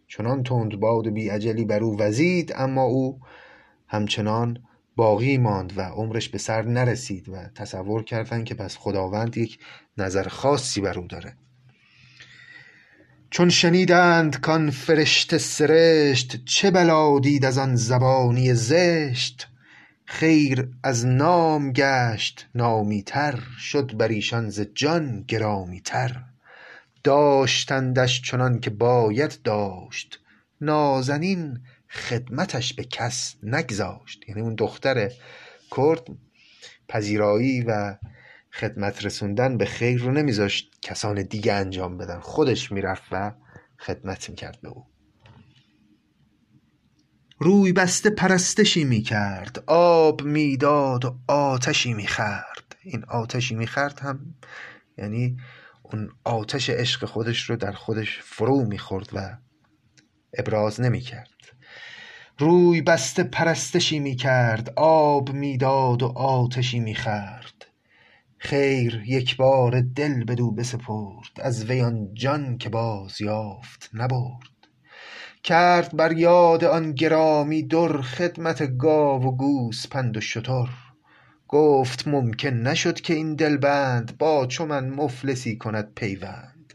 چنان 0.08 0.42
تندباد 0.42 1.08
بی 1.08 1.30
اجلی 1.30 1.64
بر 1.64 1.82
او 1.82 1.98
وزید 1.98 2.52
اما 2.56 2.82
او 2.82 3.20
همچنان 3.88 4.58
باقی 4.96 5.38
ماند 5.38 5.78
و 5.78 5.80
عمرش 5.80 6.28
به 6.28 6.38
سر 6.38 6.62
نرسید 6.62 7.28
و 7.28 7.36
تصور 7.54 8.04
کردن 8.04 8.44
که 8.44 8.54
پس 8.54 8.76
خداوند 8.76 9.36
یک 9.36 9.58
نظر 9.98 10.28
خاصی 10.28 10.80
بر 10.80 10.98
او 10.98 11.06
داره. 11.06 11.36
چون 13.30 13.48
شنیدند 13.48 14.40
کان 14.40 14.70
فرشته 14.70 15.38
سرشت 15.38 16.44
چه 16.44 16.70
بلا 16.70 17.18
دید 17.18 17.44
از 17.44 17.58
آن 17.58 17.76
زبانی 17.76 18.54
زشت؟ 18.54 19.48
خیر 20.06 20.68
از 20.82 21.06
نام 21.06 21.72
گشت 21.72 22.48
نامی 22.54 23.02
تر 23.02 23.40
شد 23.58 23.96
بر 23.96 24.08
ایشان 24.08 24.50
ز 24.50 24.60
جان 24.60 25.24
گرامی 25.28 25.80
تر 25.80 26.22
داشتندش 27.04 28.22
چنان 28.22 28.60
که 28.60 28.70
باید 28.70 29.38
داشت 29.44 30.20
نازنین 30.60 31.60
خدمتش 31.88 32.74
به 32.74 32.84
کس 32.84 33.34
نگذاشت. 33.42 34.28
یعنی 34.28 34.40
اون 34.40 34.54
دختر 34.54 35.10
کرد 35.76 36.06
پذیرایی 36.88 37.60
و 37.60 37.96
خدمت 38.52 39.04
رسوندن 39.04 39.56
به 39.56 39.64
خیر 39.64 40.00
رو 40.00 40.12
نمیذاشت 40.12 40.78
کسان 40.82 41.22
دیگه 41.22 41.52
انجام 41.52 41.98
بدن. 41.98 42.20
خودش 42.20 42.72
می‌رفت 42.72 43.02
و 43.12 43.32
خدمت 43.78 44.30
می‌کرد 44.30 44.58
به 44.62 44.68
او. 44.68 44.86
روی 47.38 47.72
بسته 47.72 48.10
پرستشی 48.10 48.84
می‌کرد. 48.84 49.64
آب 49.66 50.22
می‌داد 50.22 51.04
و 51.04 51.18
آتشی 51.28 51.94
می‌خرد 51.94 52.76
این 52.82 53.04
آتشی 53.04 53.54
می‌خرد 53.54 54.00
هم 54.00 54.34
یعنی 54.98 55.36
اون 55.82 56.10
آتش 56.24 56.70
عشق 56.70 57.04
خودش 57.04 57.50
رو 57.50 57.56
در 57.56 57.72
خودش 57.72 58.20
فرو 58.22 58.64
می‌خورد 58.64 59.08
و 59.12 59.36
ابراز 60.38 60.80
نمی‌کرد. 60.80 61.28
روی 62.38 62.82
بسته 62.82 63.22
پرستشی 63.22 63.98
می‌کرد. 63.98 64.72
آب 64.76 65.32
می‌داد 65.32 66.02
و 66.02 66.06
آتشی 66.06 66.80
می‌خرد 66.80 67.66
خیر 68.38 69.02
یک 69.06 69.36
بار 69.36 69.80
دل 69.80 70.24
بدو 70.24 70.50
بسپرد. 70.50 71.40
از 71.42 71.64
وی 71.64 71.80
آن 71.80 72.14
جان 72.14 72.58
که 72.58 72.68
باز 72.68 73.20
یافت 73.20 73.90
نبرد. 73.94 74.55
کرد 75.46 75.96
بر 75.96 76.12
یاد 76.12 76.64
آن 76.64 76.92
گرامی 76.92 77.62
در 77.62 78.00
خدمت 78.00 78.76
گاو 78.78 79.22
و 79.22 79.36
گوسپند 79.36 80.16
و 80.16 80.20
شتر. 80.20 80.68
گفت 81.48 82.08
ممکن 82.08 82.48
نشد 82.48 83.00
که 83.00 83.14
این 83.14 83.34
دلبند 83.34 84.18
با 84.18 84.46
چو 84.46 84.66
من 84.66 84.88
مفلسی 84.88 85.56
کند 85.56 85.92
پیوند. 85.94 86.74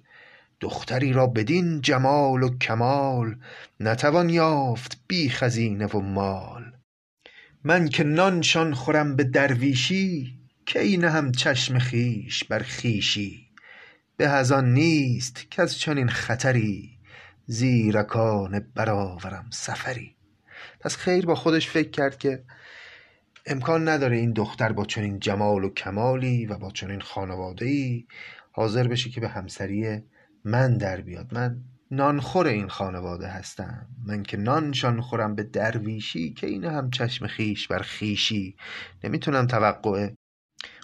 دختری 0.59 1.13
را 1.13 1.27
بدین 1.27 1.81
جمال 1.81 2.43
و 2.43 2.57
کمال 2.57 3.35
نتوان 3.79 4.29
یافت 4.29 5.01
بی 5.07 5.29
خزینه 5.29 5.85
و 5.85 5.99
مال. 5.99 6.63
من 7.63 7.89
که 7.89 8.03
نانشان 8.03 8.73
خورم 8.73 9.15
به 9.15 9.23
درویشی 9.23 10.39
کی 10.65 10.97
نهم 10.97 11.31
چشم 11.31 11.79
خویش 11.79 12.43
بر 12.43 12.63
خویشی؟ 12.63 13.47
به 14.17 14.27
از 14.27 14.51
آن 14.51 14.73
نیست 14.73 15.51
کز 15.51 15.75
چنین 15.75 16.09
خطری 16.09 16.90
زیرکانه 17.51 18.59
برآورم 18.59 19.45
سفری. 19.49 20.15
پس 20.79 20.95
خیر 20.95 21.25
با 21.25 21.35
خودش 21.35 21.69
فکر 21.69 21.89
کرد 21.89 22.17
که 22.17 22.43
امکان 23.45 23.89
نداره 23.89 24.17
این 24.17 24.33
دختر 24.33 24.71
با 24.71 24.85
چنین 24.85 25.19
جمال 25.19 25.63
و 25.63 25.69
کمالی 25.69 26.45
و 26.45 26.57
با 26.57 26.71
چنین 26.71 27.01
خانواده‌ای 27.01 28.05
حاضر 28.51 28.87
بشه 28.87 29.09
که 29.09 29.21
به 29.21 29.27
همسری 29.27 30.01
من 30.45 30.77
در 30.77 31.01
بیاد. 31.01 31.33
من 31.33 31.57
نانخور 31.91 32.47
این 32.47 32.67
خانواده 32.67 33.27
هستم. 33.27 33.87
من 34.05 34.23
که 34.23 34.37
نانشان 34.37 35.01
خورم 35.01 35.35
به 35.35 35.43
درویشی 35.43 36.33
که 36.33 36.47
این 36.47 36.65
هم 36.65 36.89
چشم 36.89 37.27
خیش 37.27 37.67
بر 37.67 37.81
خیشی. 37.81 38.55
نمی‌تونم 39.03 39.47
توقع 39.47 40.09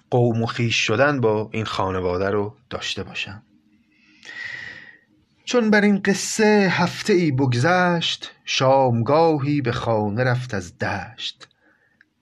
قوم 0.10 0.44
و 0.44 0.46
خیش 0.46 0.76
شدن 0.76 1.22
با 1.22 1.50
این 1.54 1.66
خانواده 1.66 2.30
رو 2.30 2.58
داشته 2.70 3.04
باشم. 3.04 3.47
چون 5.48 5.70
بر 5.70 5.82
این 5.82 6.02
قصه 6.06 6.68
هفته 6.72 7.14
ای 7.14 7.32
بگذشت 7.32 8.32
شامگاهی 8.46 9.62
به 9.62 9.72
خانه 9.72 10.24
رفت 10.24 10.54
از 10.54 10.78
دشت. 10.78 11.48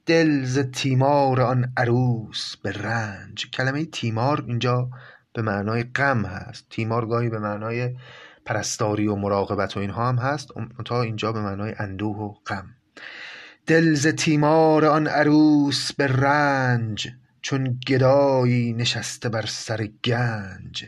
دل 0.05 0.43
ز 0.43 0.59
تیمار 0.59 1.41
آن 1.41 1.73
عروس 1.77 2.55
به 2.57 2.71
رنج. 2.71 3.51
کلمه 3.51 3.85
تیمار 3.85 4.43
اینجا 4.47 4.89
به 5.33 5.41
معنای 5.41 5.83
غم 5.83 6.25
هست. 6.25 6.65
تیمار 6.69 7.05
گاهی 7.05 7.29
به 7.29 7.39
معنای 7.39 7.95
پرستاری 8.45 9.07
و 9.07 9.15
مراقبت 9.15 9.77
و 9.77 9.79
اینها 9.79 10.09
هم 10.09 10.17
هست. 10.17 10.49
تا 10.85 11.01
اینجا 11.01 11.31
به 11.31 11.41
معنای 11.41 11.73
اندوه 11.79 12.17
و 12.17 12.33
غم. 12.33 12.65
دل 13.67 13.93
ز 13.93 14.07
تیمار 14.07 14.85
آن 14.85 15.07
عروس 15.07 15.93
به 15.93 16.07
رنج. 16.07 17.07
چون 17.41 17.79
گدایی 17.87 18.73
نشسته 18.73 19.29
بر 19.29 19.45
سر 19.45 19.89
گنج. 20.03 20.85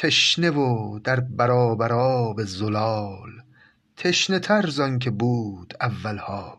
تشنه 0.00 0.50
و 0.50 0.98
در 0.98 1.20
برابر 1.20 1.92
آب 1.92 2.44
زلال 2.44 3.30
تشنه 3.96 4.38
تر 4.38 4.66
زآنکه 4.66 5.10
بود 5.10 5.74
اول 5.80 6.18
حال. 6.18 6.56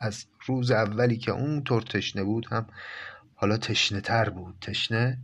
از 0.00 0.26
روز 0.46 0.70
اولی 0.70 1.16
که 1.16 1.30
اونطور 1.30 1.82
تشنه 1.82 2.24
بود 2.24 2.46
هم 2.50 2.66
حالا 3.34 3.56
تشنه 3.56 4.00
تر 4.00 4.30
بود. 4.30 4.56
تشنه 4.60 5.18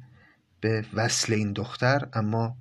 به 0.60 0.84
وصل 0.94 1.32
این 1.32 1.52
دختر 1.52 2.08
اما 2.12 2.56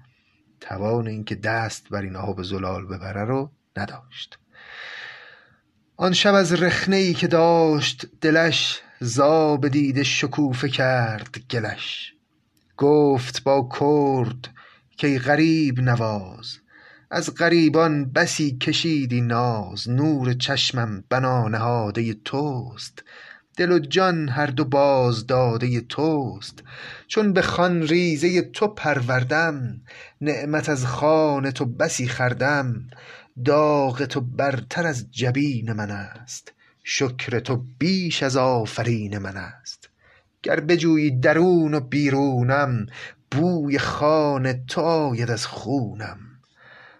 توان 0.62 1.08
اینکه 1.08 1.36
دست 1.36 1.90
بر 1.90 2.02
این 2.02 2.16
آب 2.16 2.44
زلال 2.44 2.86
ببره 2.86 3.24
رو 3.24 3.52
نداشت. 3.78 4.40
آن 5.98 6.14
شب 6.14 6.34
از 6.34 6.54
رخنه 6.54 6.96
ای 6.96 7.14
که 7.14 7.28
داشت 7.28 8.06
دلش 8.22 8.82
ز 9.00 9.20
آب 9.20 9.68
دیده 9.68 10.04
شکوفه 10.04 10.70
کرد 10.70 11.38
گلش. 11.50 12.15
گفت 12.78 13.44
با 13.44 13.70
کرد 13.80 14.50
کای 15.02 15.20
غریب 15.20 15.80
نواز. 15.80 16.58
از 17.12 17.36
غریبان 17.36 18.12
بسی 18.12 18.58
کشیدی 18.58 19.22
ناز. 19.22 19.90
نور 19.90 20.34
چشمم 20.34 21.04
بنا 21.10 21.48
نهاده 21.48 22.14
توست. 22.14 23.04
دل 23.58 23.72
و 23.72 23.80
جان 23.80 24.30
هر 24.30 24.46
دو 24.46 24.66
بازداده 24.66 25.82
توست. 25.82 26.64
چون 27.08 27.34
به 27.34 27.42
خوان 27.42 27.82
ریزه 27.82 28.42
تو 28.42 28.68
پروردم 28.68 29.82
نعمت 30.22 30.70
از 30.70 30.86
خوان 30.86 31.52
تو 31.52 31.66
بسی 31.66 32.08
خوردم 32.08 32.88
داغ 33.46 34.06
تو 34.06 34.22
برتر 34.22 34.88
از 34.88 35.12
جبین 35.12 35.74
من 35.74 35.92
است. 35.92 36.54
شکر 36.84 37.40
تو 37.40 37.66
بیش 37.80 38.24
از 38.24 38.38
آفرین 38.38 39.18
من 39.18 39.38
است. 39.38 39.85
گر 40.46 40.60
بجویی 40.60 41.20
درون 41.20 41.74
و 41.74 41.80
بیرونم 41.80 42.86
بوی 43.32 43.80
خوان 43.80 44.66
تو 44.66 44.82
آید 44.82 45.32
از 45.32 45.46
خونم. 45.46 46.18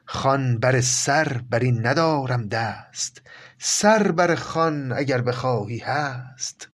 خوان 0.06 0.60
بر 0.60 0.82
سر 0.82 1.42
بر 1.50 1.60
این 1.60 1.88
ندارم 1.88 2.48
دست 2.48 3.22
سر 3.58 4.12
بر 4.12 4.36
خوان 4.36 4.92
اگر 4.92 5.22
بخواهی 5.22 5.78
هست. 5.78 6.70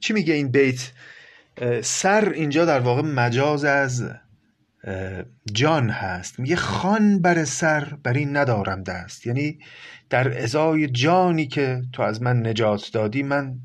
چی 0.00 0.12
میگه 0.12 0.34
این 0.34 0.50
بیت؟ 0.50 0.92
سر 1.82 2.28
اینجا 2.34 2.64
در 2.64 2.80
واقع 2.80 3.02
مجاز 3.02 3.64
از 3.64 4.10
جان 5.52 5.90
هست. 5.90 6.38
میگه 6.38 6.56
خوان 6.56 7.22
بر 7.22 7.44
سر 7.44 7.98
بر 8.02 8.12
این 8.12 8.36
ندارم 8.36 8.82
دست. 8.82 9.26
یعنی 9.26 9.58
در 10.10 10.42
ازای 10.42 10.86
جانی 10.86 11.46
که 11.46 11.82
تو 11.92 12.02
از 12.02 12.22
من 12.22 12.46
نجات 12.46 12.90
دادی 12.92 13.22
من 13.22 13.58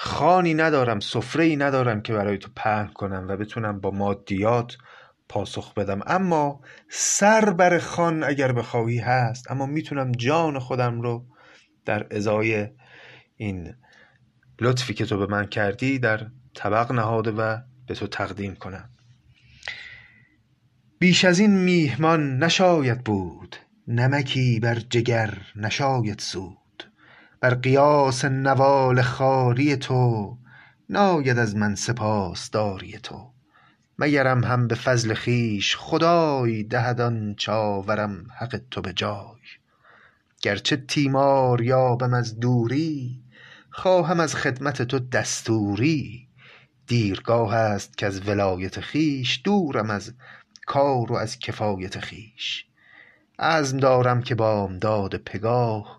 خانی 0.00 0.54
ندارم 0.54 1.00
سفره 1.00 1.44
ای 1.44 1.56
ندارم 1.56 2.02
که 2.02 2.12
برای 2.12 2.38
تو 2.38 2.48
پهن 2.56 2.86
کنم 2.86 3.26
و 3.28 3.36
بتونم 3.36 3.80
با 3.80 3.90
مادیات 3.90 4.76
پاسخ 5.28 5.74
بدم. 5.74 6.00
اما 6.06 6.60
سر 6.90 7.50
بر 7.50 7.78
خان 7.78 8.24
اگر 8.24 8.52
بخواهی 8.52 8.98
هست 8.98 9.50
اما 9.50 9.66
می‌تونم 9.66 10.12
جان 10.12 10.58
خودم 10.58 11.00
رو 11.00 11.26
در 11.84 12.06
ازای 12.10 12.68
این 13.36 13.74
لطفی 14.60 14.94
که 14.94 15.06
تو 15.06 15.18
به 15.18 15.26
من 15.26 15.46
کردی 15.46 15.98
در 15.98 16.26
طبق 16.54 16.92
نهاده 16.92 17.30
و 17.30 17.58
به 17.86 17.94
تو 17.94 18.06
تقدیم 18.06 18.54
کنم. 18.54 18.90
بیش 20.98 21.24
از 21.24 21.38
این 21.38 21.50
میهمان 21.58 22.38
نشاید 22.44 23.04
بود 23.04 23.56
نمکی 23.88 24.60
بر 24.60 24.74
جگر 24.74 25.38
نشاید 25.56 26.18
سود. 26.18 26.57
بر 27.40 27.54
قیاس 27.54 28.24
نوال 28.24 29.02
خواری 29.02 29.76
تو 29.76 30.36
ناید 30.90 31.38
از 31.38 31.56
من 31.56 31.74
سپاسداری 31.74 32.98
تو. 32.98 33.32
مگرم 33.98 34.44
هم 34.44 34.68
به 34.68 34.74
فضل 34.74 35.14
خویش 35.14 35.76
خدای 35.76 36.62
دهد 36.62 37.00
آنچ 37.00 37.48
آورم 37.48 38.26
حق 38.38 38.60
تو 38.70 38.80
به 38.80 38.92
جای. 38.92 39.38
گرچه 40.42 40.76
تیمار 40.76 41.62
یابم 41.62 42.14
از 42.14 42.40
دوری 42.40 43.22
خواهم 43.70 44.20
از 44.20 44.34
خدمت 44.34 44.82
تو 44.82 44.98
دستوری. 44.98 46.28
دیرگاه 46.86 47.54
است 47.54 47.98
کز 47.98 48.28
ولایت 48.28 48.80
خویش 48.80 49.40
دورم 49.44 49.90
از 49.90 50.14
کار 50.66 51.12
و 51.12 51.14
از 51.14 51.38
کفایت 51.38 52.04
خویش. 52.04 52.66
عزم 53.38 53.78
دارم 53.78 54.22
که 54.22 54.34
بامداد 54.34 55.16
پگاه 55.16 55.98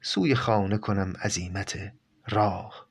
سوی 0.00 0.34
خانه 0.34 0.78
کنم 0.78 1.12
عزیمت 1.22 1.92
راه. 2.28 2.88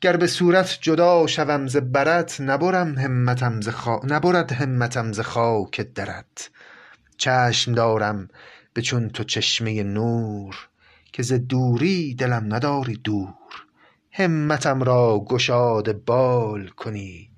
گر 0.00 0.16
به 0.16 0.26
صورت 0.26 0.78
جدا 0.80 1.26
شوم 1.26 1.66
ز 1.66 1.76
برت 1.76 2.40
نبرم 2.40 2.98
همتم 2.98 3.60
ز 3.60 3.68
خا... 3.68 4.00
نبرد 4.04 4.52
همتم 4.52 5.12
ز 5.12 5.20
خاک 5.20 5.80
درت. 5.80 6.50
چشم 7.16 7.72
دارم 7.72 8.28
به 8.72 8.82
چون 8.82 9.08
تو 9.08 9.24
چشمه 9.24 9.82
نور 9.82 10.68
که 11.12 11.22
ز 11.22 11.32
دوری 11.32 12.14
دلم 12.14 12.54
نداری 12.54 12.96
دور. 12.96 13.34
همتم 14.12 14.82
را 14.82 15.24
گشاده 15.28 15.92
بال 15.92 16.68
کنی 16.68 17.30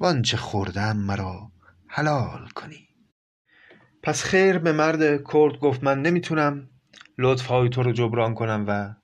وآنچه 0.00 0.36
خورده 0.36 0.80
ام 0.80 0.96
مرا 0.96 1.50
حلال 1.86 2.48
کنی. 2.54 2.88
پس 4.02 4.22
خیر 4.22 4.58
به 4.58 4.72
مرد 4.72 5.24
کرد 5.32 5.58
گفت 5.60 5.84
من 5.84 6.02
نمی‌تونم 6.02 6.69
لطف 7.22 7.46
های 7.46 7.68
تو 7.68 7.82
رو 7.82 7.92
جبران 7.92 8.34
کنم 8.34 8.64
و 8.68 8.94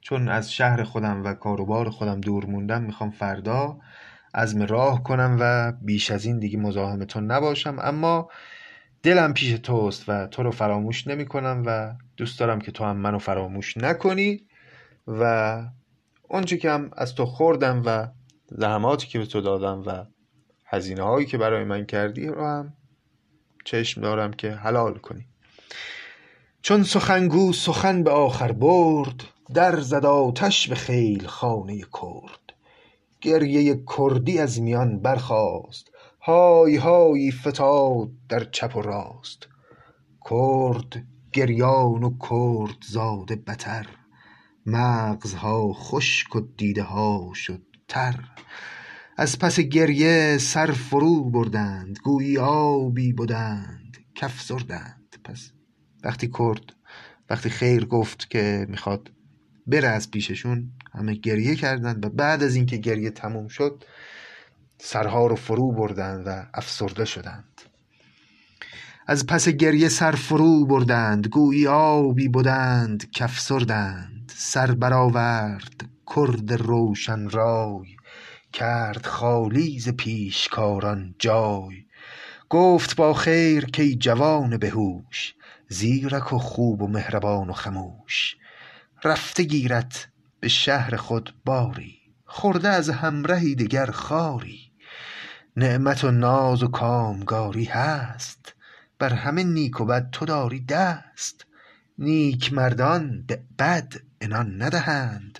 چون 0.00 0.28
از 0.28 0.52
شهر 0.52 0.82
خودم 0.82 1.24
و 1.24 1.34
کاروبار 1.34 1.90
خودم 1.90 2.20
دور 2.20 2.46
موندم 2.46 2.82
می‌خوام 2.82 3.10
فردا 3.10 3.78
عزم 4.34 4.62
راه 4.62 5.02
کنم 5.02 5.36
و 5.40 5.72
بیش 5.72 6.10
از 6.10 6.24
این 6.24 6.38
دیگه 6.38 6.58
مزاحم 6.58 7.04
تو 7.04 7.20
نباشم. 7.20 7.76
اما 7.78 8.28
دلم 9.02 9.34
پیش 9.34 9.50
توست 9.50 10.04
و 10.08 10.26
تو 10.26 10.42
رو 10.42 10.50
فراموش 10.50 11.06
نمی 11.06 11.26
کنم 11.26 11.62
و 11.66 11.94
دوست 12.16 12.40
دارم 12.40 12.60
که 12.60 12.72
تو 12.72 12.84
هم 12.84 12.96
منو 12.96 13.18
فراموش 13.18 13.76
نکنی 13.76 14.46
و 15.06 15.62
اونچه 16.22 16.56
که 16.56 16.70
هم 16.70 16.90
از 16.96 17.14
تو 17.14 17.26
خوردم 17.26 17.82
و 17.84 18.08
زحماتی 18.46 19.06
که 19.06 19.18
به 19.18 19.26
تو 19.26 19.40
دادم 19.40 19.82
و 19.86 20.04
هزینه 20.66 21.02
هایی 21.02 21.26
که 21.26 21.38
برای 21.38 21.64
من 21.64 21.86
کردی 21.86 22.26
رو 22.26 22.46
هم 22.46 22.72
چشم 23.64 24.00
دارم 24.00 24.32
که 24.32 24.50
حلال 24.52 24.94
کنی. 24.94 25.33
چون 26.64 26.82
سخنگو 26.82 27.52
سخن 27.52 28.02
به 28.02 28.10
آخر 28.10 28.52
برد 28.52 29.24
در 29.54 29.80
زد 29.80 30.04
آتش 30.04 30.68
به 30.68 30.74
خیل 30.74 31.26
خانه 31.26 31.78
کرد. 31.78 32.52
گریه 33.20 33.82
کردی 33.96 34.38
از 34.38 34.60
میان 34.62 35.00
برخاست 35.00 35.90
های 36.20 36.76
هایی 36.76 37.32
فتاد 37.32 38.08
در 38.28 38.44
چپ 38.44 38.76
و 38.76 38.82
راست. 38.82 39.48
کرد 40.30 41.06
گریان 41.32 42.02
و 42.02 42.14
کرد 42.30 42.78
زاده 42.88 43.36
بتر 43.36 43.86
مغزها 44.66 45.72
خشک 45.72 46.36
و 46.36 46.40
دیده 46.56 46.82
ها 46.82 47.30
شد 47.34 47.62
تر. 47.88 48.20
از 49.16 49.38
پس 49.38 49.60
گریه 49.60 50.38
سر 50.38 50.72
فرو 50.72 51.30
بردند 51.30 51.98
گویی 52.04 52.38
آبی 52.38 53.12
بدند 53.12 53.96
کافزردند. 54.20 55.16
پس 55.24 55.50
وقتی 56.04 56.30
کرد 56.38 56.72
وقتی 57.30 57.50
خیر 57.50 57.84
گفت 57.84 58.30
که 58.30 58.66
می‌خواد 58.68 59.10
بره 59.66 59.88
از 59.88 60.10
پیششون 60.10 60.70
همه 60.94 61.14
گریه 61.14 61.56
کردند 61.56 62.04
و 62.04 62.08
بعد 62.08 62.42
از 62.42 62.54
اینکه 62.54 62.76
گریه 62.76 63.10
تموم 63.10 63.48
شد 63.48 63.84
سرها 64.78 65.26
رو 65.26 65.36
فرو 65.36 65.72
بردند 65.72 66.26
و 66.26 66.46
افسرده 66.54 67.04
شدند. 67.04 67.60
از 69.06 69.26
پس 69.26 69.48
گریه 69.48 69.88
سر 69.88 70.12
فرو 70.12 70.66
بردند 70.66 71.26
گویی 71.26 71.66
آبی 71.66 72.28
بدند 72.28 73.10
کافزردند 73.18 74.32
سر 74.36 74.72
برآورد 74.72 75.88
کرد 76.16 76.52
روشن 76.52 77.28
رای 77.28 77.96
کرد 78.52 79.06
خالی 79.06 79.80
ز 79.80 79.88
پیشکاران 79.88 81.14
جای. 81.18 81.84
گفت 82.48 82.96
با 82.96 83.14
خیر 83.14 83.66
کای 83.76 83.94
جوان 83.94 84.56
به 84.56 84.70
هوش 84.70 85.34
زیرک 85.68 86.32
و 86.32 86.38
خوب 86.38 86.82
و 86.82 86.88
مهربان 86.88 87.50
و 87.50 87.52
خموش. 87.52 88.36
رفته 89.04 89.42
گیرد 89.42 89.94
به 90.40 90.48
شهر 90.48 90.96
خود 90.96 91.34
باری. 91.44 91.98
خورده 92.26 92.68
از 92.68 92.90
همرهی 92.90 93.54
دگر 93.54 93.86
خواری 93.86 94.72
نعمت 95.56 96.04
و 96.04 96.10
ناز 96.10 96.62
و 96.62 96.68
کامگاری 96.68 97.64
هست. 97.64 98.54
بر 98.98 99.14
همه 99.14 99.44
نیک 99.44 99.80
و 99.80 99.84
بد 99.84 100.10
تو 100.10 100.24
داری 100.24 100.60
دست. 100.60 101.46
نیکمردان 101.98 103.24
به 103.26 103.42
بد 103.58 103.94
عنان 104.20 104.62
ندهند. 104.62 105.38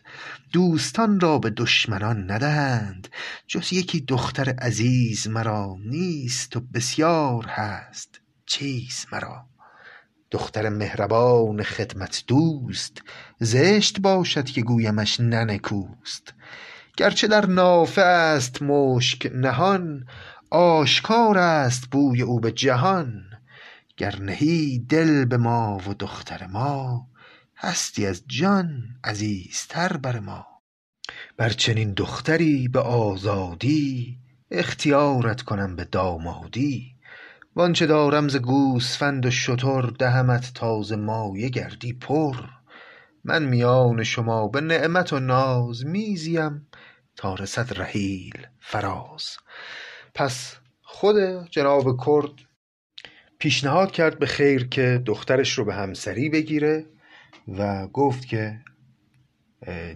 دوستان 0.53 1.21
را 1.21 1.39
به 1.39 1.51
دشمنان 1.51 2.31
ندهند. 2.31 3.09
جز 3.47 3.73
یکی 3.73 4.01
دختر 4.01 4.49
عزیز 4.51 5.29
مرا 5.29 5.77
نیست 5.81 6.57
و 6.57 6.61
بسیار 6.61 7.47
هست. 7.47 8.21
چیز 8.47 9.07
مرا. 9.13 9.47
دختر 10.31 10.69
مهربان 10.69 11.63
خدمت 11.63 12.25
دوست 12.27 13.03
زشت 13.41 14.01
باشد 14.01 14.45
که 14.45 14.63
گویمش 14.63 15.21
نه 15.21 15.45
نکوست 15.45 16.35
گرچه 16.97 17.27
در 17.27 17.47
نافه 17.47 18.03
است 18.03 18.63
مشک 18.63 19.31
نهان 19.35 20.07
آشکار 20.51 21.39
است 21.39 21.91
بوی 21.91 22.23
او 22.23 22.41
به 22.41 22.53
جهان. 22.53 23.23
گر 23.97 24.17
نهی 24.17 24.79
دل 24.79 25.25
به 25.25 25.37
ما 25.37 25.81
و 25.89 25.95
دختر 25.95 26.47
ما 26.47 27.07
هستی 27.57 28.07
از 28.07 28.23
جان 28.27 28.83
عزیزتر 29.05 29.97
بر 29.97 30.21
ما. 30.21 30.47
بر 31.37 31.49
چنین 31.49 31.93
دختری 31.93 32.69
به 32.69 32.81
آزادی 32.81 34.19
اختیارت 34.51 35.43
کنم 35.43 35.77
به 35.77 35.85
دامادی. 35.85 36.94
وآنچه 37.57 37.87
دارم 37.87 38.29
ز 38.29 38.37
گوسفند 38.37 39.27
و 39.27 39.31
شتر 39.31 39.83
دهمت 39.83 40.51
تا 40.55 40.83
ز 40.83 40.93
مایه 40.93 41.49
گردی 41.49 41.93
پر. 41.93 42.37
من 43.25 43.45
میان 43.45 44.03
شما 44.03 44.49
به 44.49 44.61
نعمت 44.61 45.13
و 45.13 45.21
ناز 45.21 45.87
می 45.87 46.17
زیم 46.17 46.67
تا 47.17 47.35
رسد 47.35 47.81
رحیل 47.81 48.47
فراز. 48.61 49.37
پس 50.15 50.57
خود 50.83 51.17
جناب 51.51 52.05
کرد 52.07 52.31
پیشنهاد 53.39 53.91
کرد 53.91 54.19
به 54.19 54.27
خیر 54.27 54.69
که 54.69 55.03
دخترش 55.07 55.59
رو 55.59 55.65
به 55.65 55.75
همسری 55.75 56.29
بگیره 56.29 56.87
و 57.49 57.87
گفت 57.87 58.27
که 58.27 58.61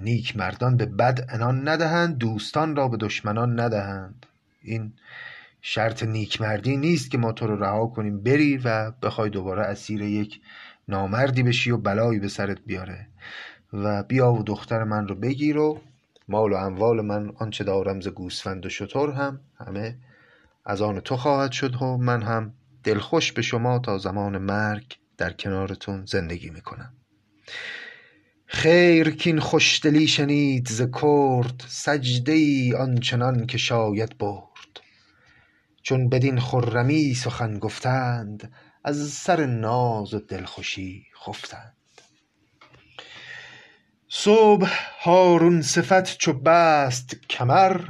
نیک 0.00 0.36
مردان 0.36 0.76
به 0.76 0.86
بد 0.86 1.30
عنان 1.30 1.68
ندهند 1.68 2.18
دوستان 2.18 2.76
را 2.76 2.88
به 2.88 2.96
دشمنان 2.96 3.60
ندهند. 3.60 4.26
این 4.62 4.92
شرط 5.60 6.02
نیکمردی 6.02 6.76
نیست 6.76 7.10
که 7.10 7.18
ما 7.18 7.32
تو 7.32 7.46
رو 7.46 7.62
رها 7.64 7.86
کنیم. 7.86 8.22
بری 8.22 8.56
و 8.56 8.90
بخوای 8.90 9.30
دوباره 9.30 9.62
اسیر 9.62 10.02
یک 10.02 10.40
نامردی 10.88 11.42
بشی 11.42 11.70
و 11.70 11.76
بلایی 11.76 12.18
به 12.18 12.28
سرت 12.28 12.58
بیاره. 12.66 13.08
و 13.72 14.02
بیا 14.02 14.32
و 14.32 14.42
دختر 14.42 14.84
من 14.84 15.08
رو 15.08 15.14
بگیر 15.14 15.58
و 15.58 15.80
مال 16.28 16.52
و 16.52 16.56
اموال 16.56 17.00
من 17.00 17.32
آنچه 17.36 17.64
دارم 17.64 18.00
ز 18.00 18.08
گوسفند 18.08 18.66
و 18.66 18.68
شتر 18.68 19.10
هم 19.10 19.40
همه 19.66 19.98
از 20.64 20.82
آن 20.82 21.00
تو 21.00 21.16
خواهد 21.16 21.52
شد 21.52 21.82
و 21.82 21.96
من 21.96 22.22
هم 22.22 22.54
دلخوش 22.84 23.32
به 23.32 23.42
شما 23.42 23.78
تا 23.78 23.98
زمان 23.98 24.38
مرگ 24.38 24.96
در 25.16 25.32
کنارتون 25.32 26.04
زندگی 26.06 26.50
می‌کنم. 26.50 26.92
خیر 28.46 29.10
کاین 29.10 29.40
خوشدلی 29.40 30.06
شنید 30.06 30.68
ز 30.68 30.82
کرد 30.82 31.64
سجده 31.68 32.32
ای 32.32 32.74
آنچنان 32.74 33.46
که 33.46 33.58
شاید 33.58 34.18
برد. 34.18 34.47
چون 35.88 36.08
بدین 36.08 36.40
خرمی 36.40 37.14
سخن 37.14 37.58
گفتند 37.58 38.52
از 38.84 39.08
سر 39.08 39.46
ناز 39.46 40.14
و 40.14 40.18
دلخوشی 40.18 41.04
خفتند. 41.26 41.76
صبح 44.08 44.70
هارون 45.00 45.62
صفت 45.62 46.18
چو 46.18 46.32
بست 46.32 47.16
کمر 47.30 47.80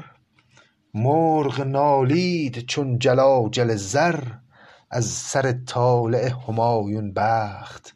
مرغ 0.95 1.61
نالید 1.61 2.59
چون 2.59 2.99
جلاجل 2.99 3.75
زر 3.75 4.25
از 4.91 5.05
سر 5.05 5.53
طالع 5.53 6.33
همایون 6.49 7.13
بخت 7.13 7.95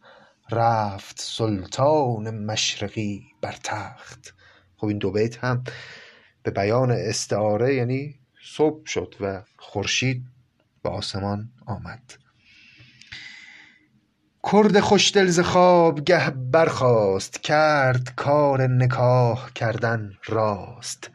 رفت 0.50 1.20
سلطان 1.20 2.44
مشرقی 2.44 3.22
بر 3.40 3.56
تخت. 3.64 4.34
خب 4.76 4.86
این 4.86 4.98
دو 4.98 5.18
هم 5.42 5.64
به 6.42 6.50
بیان 6.50 6.90
استعاره 6.90 7.74
یعنی 7.74 8.21
صبح 8.44 8.87
شد 8.87 9.14
و 9.20 9.42
خورشید 9.57 10.26
به 10.83 10.88
آسمان 10.88 11.50
آمد. 11.66 12.14
کرد 14.42 14.81
خوشدل 14.81 15.26
ز 15.26 15.40
خوابگه 15.40 16.31
برخاست 16.31 17.42
کرد 17.42 18.14
کار 18.16 18.66
نکاح 18.66 19.50
کردن 19.50 20.12
راست. 20.26 21.11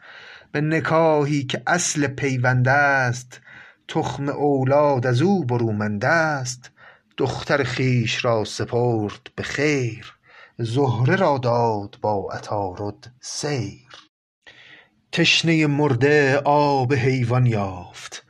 به 0.52 0.60
نکاحی 0.60 1.44
که 1.44 1.62
اصل 1.66 2.06
پیوند 2.06 2.68
است 2.68 3.40
تخم 3.88 4.28
اولاد 4.28 5.06
از 5.06 5.22
او 5.22 5.44
برومند 5.44 6.04
است. 6.04 6.70
دختر 7.16 7.64
خویش 7.64 8.24
را 8.24 8.44
سپرد 8.44 9.30
به 9.36 9.42
خیر 9.42 10.14
زهره 10.58 11.16
را 11.16 11.38
داد 11.38 11.98
با 12.00 12.28
عطارد 12.32 13.12
سیر. 13.20 14.07
تشنه 15.12 15.66
مرده 15.66 16.36
آب 16.44 16.94
حیوان 16.94 17.46
یافت. 17.46 18.26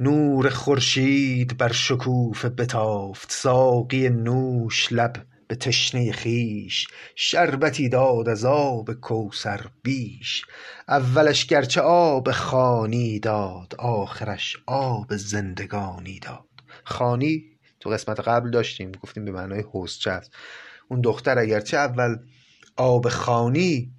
نور 0.00 0.48
خورشید 0.48 1.58
بر 1.58 1.72
شکوفه 1.72 2.48
بتافت. 2.48 3.32
ساقی 3.32 4.08
نوش 4.08 4.92
لب 4.92 5.26
به 5.48 5.54
تشنه 5.54 6.12
خویش. 6.12 6.86
شربتی 7.16 7.88
داد 7.88 8.28
از 8.28 8.44
آب 8.44 8.92
کوثر 8.92 9.60
بیش. 9.82 10.44
اولش 10.88 11.46
گرچه 11.46 11.80
آب 11.80 12.30
خوانی 12.30 13.18
داد 13.20 13.74
آخرش 13.78 14.56
آب 14.66 15.16
زندگانی 15.16 16.18
داد. 16.18 16.48
خوانی 16.84 17.44
تو 17.80 17.90
قسمت 17.90 18.20
قبل 18.20 18.50
داشتیم 18.50 18.92
گفتیم 18.92 19.24
به 19.24 19.32
معنای 19.32 19.60
حوضچه 19.60 20.10
است 20.10 20.30
اون 20.88 21.00
دختر 21.00 21.38
اگرچه 21.38 21.76
اول 21.76 22.16
آب 22.76 23.08
خانی 23.08 23.92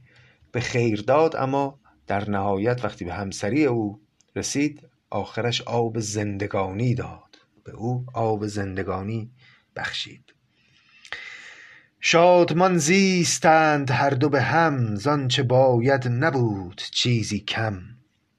به 0.52 0.60
خیر 0.60 1.02
داد 1.02 1.36
اما 1.36 1.79
در 2.10 2.30
نهایت 2.30 2.86
وقتی 2.86 3.06
به 3.06 3.14
همسری 3.14 3.66
او 3.66 4.00
رسید 4.36 4.90
آخرش 5.10 5.62
آب 5.62 6.00
زندگانی 6.00 6.96
داد. 6.96 7.36
به 7.64 7.72
او 7.72 8.06
آب 8.14 8.48
زندگانی 8.48 9.32
بخشید. 9.76 10.34
شادمان 12.00 12.78
زیستند 12.78 13.92
هر 13.92 14.10
دو 14.10 14.30
به 14.30 14.42
هم 14.42 14.96
زانچه 14.96 15.44
باید 15.44 16.08
نبود 16.08 16.82
چیزی 16.92 17.40
کم. 17.40 17.82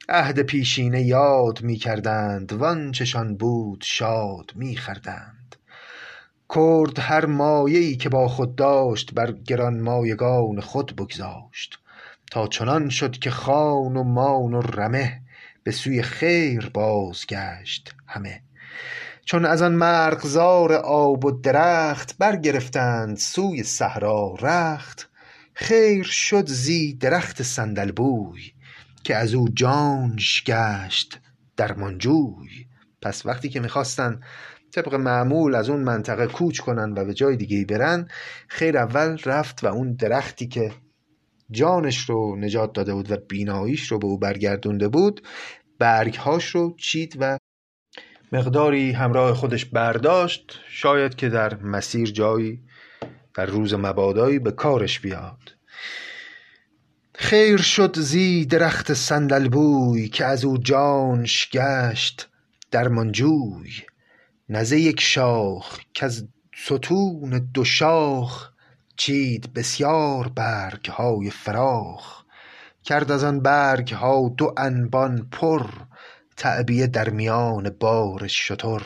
عهد 0.09 0.42
پیشینه 0.42 1.02
یاد 1.02 1.62
می 1.62 1.76
کردند 1.76 2.52
وانچشان 2.52 3.37
بود 3.37 3.83
شاد 3.87 4.52
می 4.54 4.76
خردند 4.76 5.56
کرد 6.54 6.98
هر 6.98 7.26
مایه 7.26 7.96
که 7.96 8.09
با 8.09 8.28
خود 8.28 8.56
داشت 8.56 9.14
بر 9.14 9.33
گرانمایگان 9.33 10.61
خود 10.61 10.96
بگذاشت. 10.96 11.78
تا 12.31 12.47
چنان 12.47 12.88
شد 12.88 13.19
که 13.19 13.31
خان 13.31 13.97
و 13.97 14.05
مان 14.05 14.55
و 14.55 14.61
رمه 14.61 15.23
به 15.62 15.71
سوی 15.71 16.03
خیر 16.03 16.71
بازگشت 16.75 17.95
همه. 18.07 18.43
چون 19.25 19.45
از 19.45 19.62
آن 19.62 19.75
مرغزار 19.75 20.73
آب 20.73 21.25
و 21.25 21.31
درخت 21.31 22.19
برگرفتند 22.19 23.16
سوی 23.16 23.62
صحرا 23.62 24.35
رخت 24.40 25.11
خیر 25.55 26.05
شد 26.05 26.47
زی 26.47 26.95
درخت 26.95 27.43
صندل 27.43 27.93
بوی 27.93 28.53
که 29.05 29.16
از 29.16 29.35
او 29.35 29.49
جانش 29.49 30.45
گشت 30.45 31.21
درمانجوی. 31.57 32.66
پس 33.03 33.27
وقتی 33.27 33.49
که 33.49 33.61
می‌خواستن 33.61 34.21
طبق 34.73 34.95
معمول 34.95 35.55
از 35.55 35.69
اون 35.69 35.81
منطقه 35.81 36.27
کوچ 36.27 36.61
کنن 36.61 36.93
و 36.93 37.05
به 37.05 37.14
جای 37.14 37.37
دیگه 37.37 37.64
برن 37.64 38.09
خیر 38.49 38.79
اول 38.79 39.19
رفت 39.25 39.64
و 39.64 39.66
اون 39.66 39.93
درختی 39.93 40.47
که 40.47 40.73
جانش 41.51 42.11
رو 42.11 42.37
نجات 42.37 42.73
داده 42.73 42.95
بود 42.95 43.11
و 43.11 43.17
بیناییش 43.17 43.87
رو 43.93 43.99
به 43.99 44.07
او 44.07 44.19
برگردونده 44.19 44.89
بود 44.89 45.23
برگهاش 45.79 46.47
رو 46.47 46.75
چید 46.77 47.17
و 47.21 47.39
مقداری 48.33 48.93
همراه 48.93 49.35
خودش 49.35 49.65
برداشت. 49.65 50.61
شاید 50.69 51.15
که 51.15 51.29
در 51.29 51.57
مسیر 51.57 52.11
جایی 52.11 52.63
در 53.35 53.47
روز 53.47 53.75
مبادایی 53.75 54.39
به 54.39 54.51
کارش 54.51 55.01
بیاد. 55.01 55.57
خیر 57.15 57.57
شد 57.57 57.99
زی 57.99 58.45
درخت 58.45 58.95
صندل 58.95 59.49
بوی 59.49 60.09
که 60.09 60.25
از 60.25 60.45
او 60.45 60.59
جانش 60.59 61.51
گشت 61.51 62.29
درمانجوی. 62.71 63.71
نه 64.49 64.69
یک 64.69 65.01
شاخ 65.01 65.81
از 66.01 66.29
ستون 66.57 67.51
دو 67.55 67.65
شاخ 67.65 68.50
چید 69.01 69.53
بسیار 69.55 70.29
برگ 70.29 70.87
های 70.87 71.31
فراخ 71.31 72.23
کرد 72.85 73.13
از 73.13 73.25
آن 73.25 73.41
برگ 73.41 73.93
ها 73.93 74.29
دو 74.37 74.55
انبان 74.57 75.29
پر 75.33 75.67
تعبیه 76.37 76.87
در 76.87 77.11
میان 77.11 77.71
بار 77.81 78.27
شتر. 78.27 78.83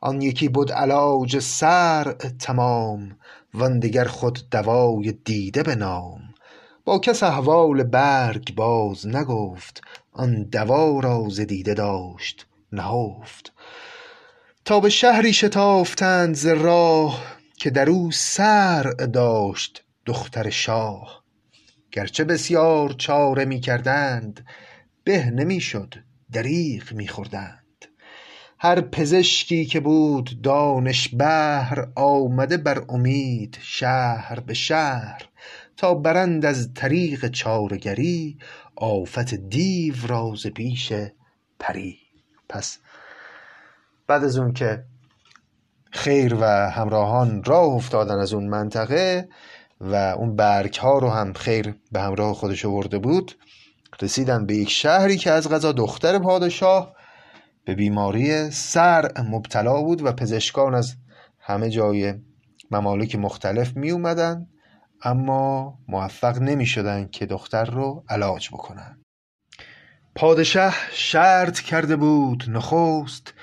آن 0.00 0.22
یکی 0.22 0.48
بود 0.48 0.72
علاج 0.72 1.38
صرع 1.38 2.12
تمام 2.38 3.16
وان 3.54 3.78
دگر 3.78 4.04
خود 4.04 4.38
دوای 4.50 5.12
دیده 5.12 5.62
به 5.62 5.74
نام. 5.74 6.20
با 6.84 6.98
کس 6.98 7.22
احوال 7.22 7.82
برگ 7.82 8.54
باز 8.54 9.06
نگفت 9.06 9.82
آن 10.12 10.42
دوا 10.42 11.00
را 11.00 11.26
ز 11.28 11.40
دیده 11.40 11.74
داشت 11.74 12.46
نهفت. 12.72 13.52
تا 14.64 14.80
به 14.80 14.88
شهری 14.88 15.32
شتافتند 15.32 16.34
ز 16.34 16.46
راه 16.46 17.37
که 17.58 17.70
در 17.70 17.90
او 17.90 18.10
صرع 18.10 19.06
داشت 19.06 19.84
دختر 20.06 20.50
شاه. 20.50 21.24
گرچه 21.92 22.24
بسیار 22.24 22.92
چاره 22.92 23.44
می 23.44 23.60
کردند 23.60 24.46
به 25.04 25.30
نمی 25.30 25.60
شد 25.60 25.94
دریغ 26.32 26.92
می 26.92 27.08
خوردند. 27.08 27.86
هر 28.58 28.80
پزشکی 28.80 29.64
که 29.66 29.80
بود 29.80 30.42
دانش 30.42 31.14
بحر 31.14 31.88
آمده 31.96 32.56
بر 32.56 32.84
امید 32.88 33.58
شهر 33.60 34.40
به 34.40 34.54
شهر 34.54 35.28
تا 35.76 35.94
برند 35.94 36.44
از 36.44 36.74
طریق 36.74 37.28
چارگری 37.28 38.38
آفت 38.76 39.34
دیو 39.34 39.94
را 40.06 40.34
ز 40.36 40.46
پیش 40.46 40.92
پری. 41.58 41.98
پس 42.48 42.78
بعد 44.06 44.24
از 44.24 44.38
اون 44.38 44.52
که 44.52 44.84
خیر 45.90 46.34
و 46.40 46.70
همراهان 46.70 47.44
راه 47.44 47.74
افتادن 47.74 48.18
از 48.18 48.32
اون 48.32 48.48
منطقه 48.48 49.28
و 49.80 49.94
اون 49.94 50.36
برگ 50.36 50.74
ها 50.74 50.98
رو 50.98 51.10
هم 51.10 51.32
خیر 51.32 51.74
به 51.92 52.00
همراه 52.00 52.34
خودش 52.34 52.64
آورده 52.64 52.98
بود. 52.98 53.38
رسیدن 54.02 54.46
به 54.46 54.54
یک 54.54 54.70
شهری 54.70 55.16
که 55.16 55.30
از 55.30 55.48
غذا 55.48 55.72
دختر 55.72 56.18
پادشاه 56.18 56.94
به 57.64 57.74
بیماری 57.74 58.50
سر 58.50 59.10
مبتلا 59.22 59.82
بود 59.82 60.06
و 60.06 60.12
پزشکان 60.12 60.74
از 60.74 60.96
همه 61.40 61.70
جای 61.70 62.14
ممالک 62.70 63.16
مختلف 63.16 63.76
می 63.76 63.90
اومدن 63.90 64.46
اما 65.02 65.78
موفق 65.88 66.38
نمی 66.38 66.66
شدن 66.66 67.08
که 67.08 67.26
دختر 67.26 67.64
رو 67.64 68.04
علاج 68.08 68.48
بکنن. 68.48 68.98
پادشه 70.14 70.72
شرط 70.92 71.60
کرده 71.60 71.96
بود 71.96 72.44
نخست 72.48 73.34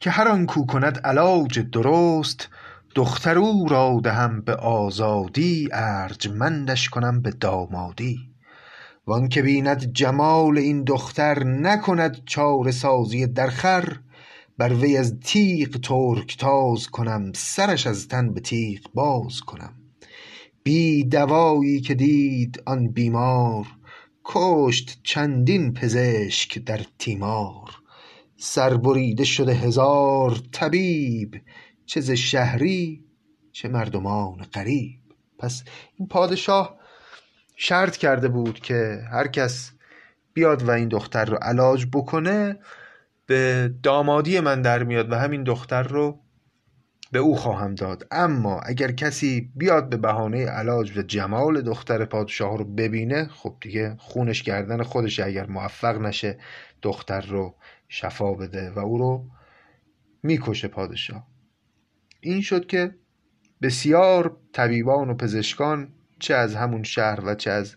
که 0.00 0.10
هر 0.10 0.28
آن 0.28 0.46
کو 0.46 0.66
کند 0.66 0.98
علاج 0.98 1.58
درست 1.58 2.48
دختر 2.94 3.38
او 3.38 3.68
را 3.68 4.00
دهم 4.04 4.40
به 4.40 4.54
آزادی 4.54 5.68
ارجمندش 5.72 6.88
کنم 6.88 7.22
به 7.22 7.30
دامادی. 7.30 8.18
وآنکه 9.06 9.42
بیند 9.42 9.92
جمال 9.92 10.58
این 10.58 10.84
دختر 10.84 11.44
نکند 11.44 12.24
چاره 12.26 12.70
سازی 12.70 13.26
درخور 13.26 14.00
بر 14.58 14.74
وی 14.74 14.96
از 14.96 15.20
تیغ 15.24 15.68
ترکتاز 15.68 16.86
کنم 16.86 17.32
سرش 17.34 17.86
از 17.86 18.08
تن 18.08 18.32
به 18.32 18.40
تیغ 18.40 18.80
باز 18.94 19.40
کنم. 19.40 19.74
بی 20.62 21.04
دوایی 21.04 21.80
که 21.80 21.94
دید 21.94 22.62
آن 22.66 22.88
بیمار 22.88 23.66
کشت 24.24 25.00
چندین 25.02 25.72
پزشک 25.72 26.58
در 26.58 26.80
تیمار. 26.98 27.79
سر 28.42 28.76
بریده 28.76 29.24
شده 29.24 29.52
هزار 29.52 30.38
طبیب 30.52 31.42
چه 31.86 32.00
ز 32.00 32.10
شهری 32.10 33.04
چه 33.52 33.68
مردمان 33.68 34.42
غریب. 34.54 35.00
پس 35.38 35.64
این 35.96 36.08
پادشاه 36.08 36.76
شرط 37.56 37.96
کرده 37.96 38.28
بود 38.28 38.60
که 38.60 39.00
هر 39.12 39.26
کس 39.26 39.72
بیاد 40.32 40.62
و 40.62 40.70
این 40.70 40.88
دختر 40.88 41.24
رو 41.24 41.36
علاج 41.36 41.86
بکنه 41.92 42.58
به 43.26 43.70
دامادی 43.82 44.40
من 44.40 44.62
در 44.62 44.82
میاد 44.82 45.12
و 45.12 45.14
همین 45.14 45.44
دختر 45.44 45.82
رو 45.82 46.20
به 47.12 47.18
او 47.18 47.36
خواهم 47.36 47.74
داد. 47.74 48.06
اما 48.10 48.60
اگر 48.60 48.92
کسی 48.92 49.52
بیاد 49.56 49.88
به 49.88 49.96
بهانه 49.96 50.46
علاج 50.46 50.98
و 50.98 51.02
جمال 51.02 51.62
دختر 51.62 52.04
پادشاه 52.04 52.58
رو 52.58 52.64
ببینه 52.64 53.28
خب 53.28 53.56
دیگه 53.60 53.96
خونش 53.98 54.42
گردن 54.42 54.82
خودش 54.82 55.20
اگر 55.20 55.46
موفق 55.46 56.00
نشه 56.00 56.38
دختر 56.82 57.20
رو 57.20 57.54
شفا 57.92 58.32
بده 58.32 58.70
و 58.70 58.78
او 58.78 58.98
رو 58.98 59.24
می‌کشه 60.22 60.68
پادشاه. 60.68 61.26
این 62.20 62.40
شد 62.40 62.66
که 62.66 62.94
بسیار 63.62 64.36
طبیبان 64.52 65.10
و 65.10 65.14
پزشکان 65.14 65.92
چه 66.18 66.34
از 66.34 66.54
همون 66.54 66.82
شهر 66.82 67.20
و 67.24 67.34
چه 67.34 67.50
از 67.50 67.76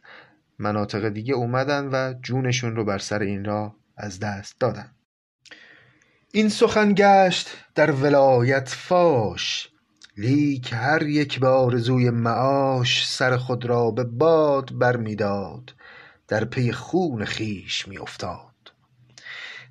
مناطق 0.59 1.09
دیگه 1.09 1.33
اومدن 1.33 1.89
و 1.91 2.13
جونشون 2.21 2.75
رو 2.75 2.85
بر 2.85 2.97
سر 2.97 3.19
این 3.19 3.45
را 3.45 3.75
از 3.97 4.19
دست 4.19 4.59
دادن. 4.59 4.91
این 6.31 6.49
سخن 6.49 6.93
گشت 6.97 7.57
در 7.75 7.91
ولایت 7.91 8.69
فاش. 8.69 9.69
لیک 10.17 10.73
هر 10.73 11.01
یک 11.01 11.39
به 11.39 11.47
آرزوی 11.47 12.09
معاش 12.09 13.07
سر 13.07 13.37
خود 13.37 13.65
را 13.65 13.91
به 13.91 14.03
باد 14.03 14.77
برمیداد. 14.77 15.75
در 16.27 16.45
پی 16.45 16.71
خون 16.71 17.25
خویش 17.25 17.87
میافتاد. 17.87 18.52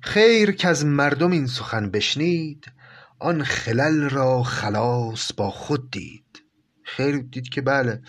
خیر 0.05 0.55
از 0.63 0.85
مردم 0.85 1.31
این 1.31 1.47
سخن 1.47 1.91
بشنید 1.91 2.71
آن 3.19 3.43
خلل 3.43 4.09
را 4.09 4.43
خلاص 4.43 5.33
با 5.33 5.49
خود 5.49 5.91
دید. 5.91 6.43
خیر 6.83 7.17
دید 7.17 7.49
که 7.49 7.61
بله 7.61 8.01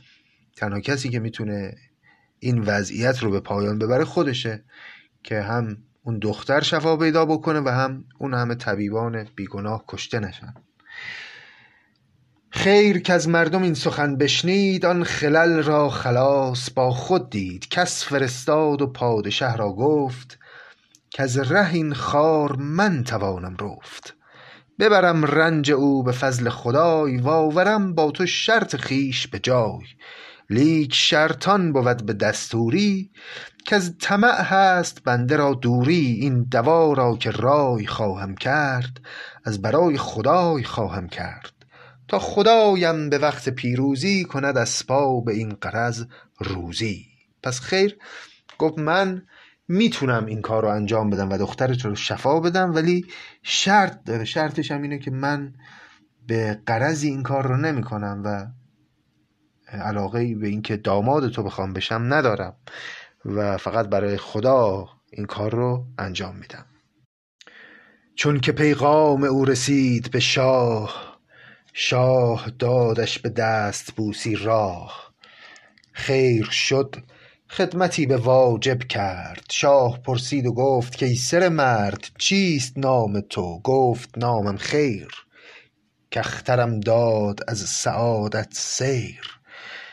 تنها 0.56 0.80
کسی 0.80 1.08
که 1.08 1.20
می‌تونه 1.20 1.76
این 2.38 2.58
وضعیت 2.58 3.18
رو 3.18 3.30
به 3.30 3.40
پایان 3.40 3.78
ببره 3.78 4.04
خودشه 4.04 4.64
که 5.22 5.40
هم 5.40 5.76
اون 6.02 6.18
دختر 6.18 6.60
شفا 6.60 6.96
پیدا 6.96 7.24
بکنه 7.24 7.60
و 7.60 7.68
هم 7.68 8.04
اون 8.18 8.34
همه 8.34 8.54
طبیبان 8.54 9.26
بیگناه 9.36 9.84
کشته 9.88 10.20
نشن. 10.20 10.54
خیر 12.50 12.98
که 12.98 13.12
از 13.12 13.28
مردم 13.28 13.62
این 13.62 13.74
سخن 13.74 14.16
بشنید 14.16 14.86
آن 14.86 15.04
خلل 15.04 15.62
را 15.62 15.90
خلاص 15.90 16.70
با 16.70 16.90
خود 16.90 17.30
دید. 17.30 17.68
کس 17.68 18.04
فرستاد 18.04 18.82
و 18.82 18.86
پادشه 18.86 19.56
را 19.56 19.72
گفت 19.72 20.38
که 21.14 21.22
از 21.22 21.38
ره 21.38 21.74
این 21.74 21.94
خار 21.94 22.56
من 22.56 23.04
توانم 23.04 23.56
رفت. 23.60 24.16
ببرم 24.78 25.24
رنج 25.24 25.70
او 25.70 26.02
به 26.02 26.12
فضل 26.12 26.48
خدای 26.48 27.16
و 27.16 27.28
آورم 27.28 27.94
با 27.94 28.10
تو 28.10 28.26
شرط 28.26 28.76
خویش 28.76 29.26
به 29.26 29.38
جای. 29.38 29.84
لیک 30.50 30.94
شرطان 30.94 31.72
بود 31.72 32.06
به 32.06 32.12
دستوری 32.12 33.10
از 33.72 33.98
طمع 33.98 34.42
هست 34.42 35.02
بنده 35.04 35.36
را 35.36 35.54
دوری. 35.54 36.18
این 36.20 36.42
دوا 36.42 36.92
را 36.92 37.16
که 37.16 37.30
رای 37.30 37.86
خواهم 37.86 38.34
کرد 38.34 39.00
از 39.44 39.62
برای 39.62 39.98
خدای 39.98 40.64
خواهم 40.64 41.08
کرد. 41.08 41.52
تا 42.08 42.18
خدایم 42.18 43.10
به 43.10 43.18
وقت 43.18 43.48
پیروزی 43.48 44.24
کند 44.24 44.58
اسباب 44.58 45.28
این 45.28 45.54
غرض 45.54 46.04
روزی. 46.40 47.06
پس 47.42 47.60
خیر 47.60 47.98
گفت 48.58 48.78
من 48.78 49.22
می‌تونم 49.68 50.26
این 50.26 50.42
کار 50.42 50.62
رو 50.62 50.68
انجام 50.68 51.10
بدم 51.10 51.30
و 51.30 51.38
دخترت 51.38 51.84
رو 51.84 51.94
شفا 51.94 52.40
بدم 52.40 52.74
ولی 52.74 53.06
شرط 53.42 54.04
داره. 54.04 54.24
شرطش 54.24 54.70
هم 54.70 54.82
اینه 54.82 54.98
که 54.98 55.10
من 55.10 55.54
به 56.26 56.60
قرضی 56.66 57.08
این 57.08 57.22
کار 57.22 57.46
رو 57.46 57.56
نمی 57.56 57.82
کنم 57.82 58.22
و 58.24 58.46
علاقه 59.68 60.34
به 60.34 60.48
اینکه 60.48 60.76
داماد 60.76 61.28
تو 61.28 61.42
بخوام 61.42 61.72
بشم 61.72 62.14
ندارم 62.14 62.56
و 63.24 63.56
فقط 63.56 63.88
برای 63.88 64.16
خدا 64.16 64.88
این 65.10 65.26
کار 65.26 65.54
رو 65.54 65.86
انجام 65.98 66.36
میدم. 66.36 66.66
چون 68.14 68.40
که 68.40 68.52
پیغام 68.52 69.24
او 69.24 69.44
رسید 69.44 70.10
به 70.10 70.20
شاه 70.20 71.18
شاه 71.72 72.50
دادش 72.58 73.18
به 73.18 73.28
دست 73.28 73.92
بوسی 73.92 74.36
راه. 74.36 75.14
خیر 75.92 76.44
شد 76.44 76.96
خدمتی 77.56 78.06
به 78.06 78.16
واجب 78.16 78.78
کرد. 78.78 79.44
شاه 79.50 80.02
پرسید 80.02 80.46
و 80.46 80.52
گفت 80.52 80.96
که 80.96 81.14
سر 81.14 81.48
مرد 81.48 82.06
چیست 82.18 82.78
نام 82.78 83.20
تو؟ 83.20 83.60
گفت 83.64 84.18
نامم 84.18 84.56
خیر. 84.56 85.08
کاخترم 86.14 86.80
داد 86.80 87.40
از 87.48 87.58
سعادت 87.58 88.48
سیر. 88.50 89.20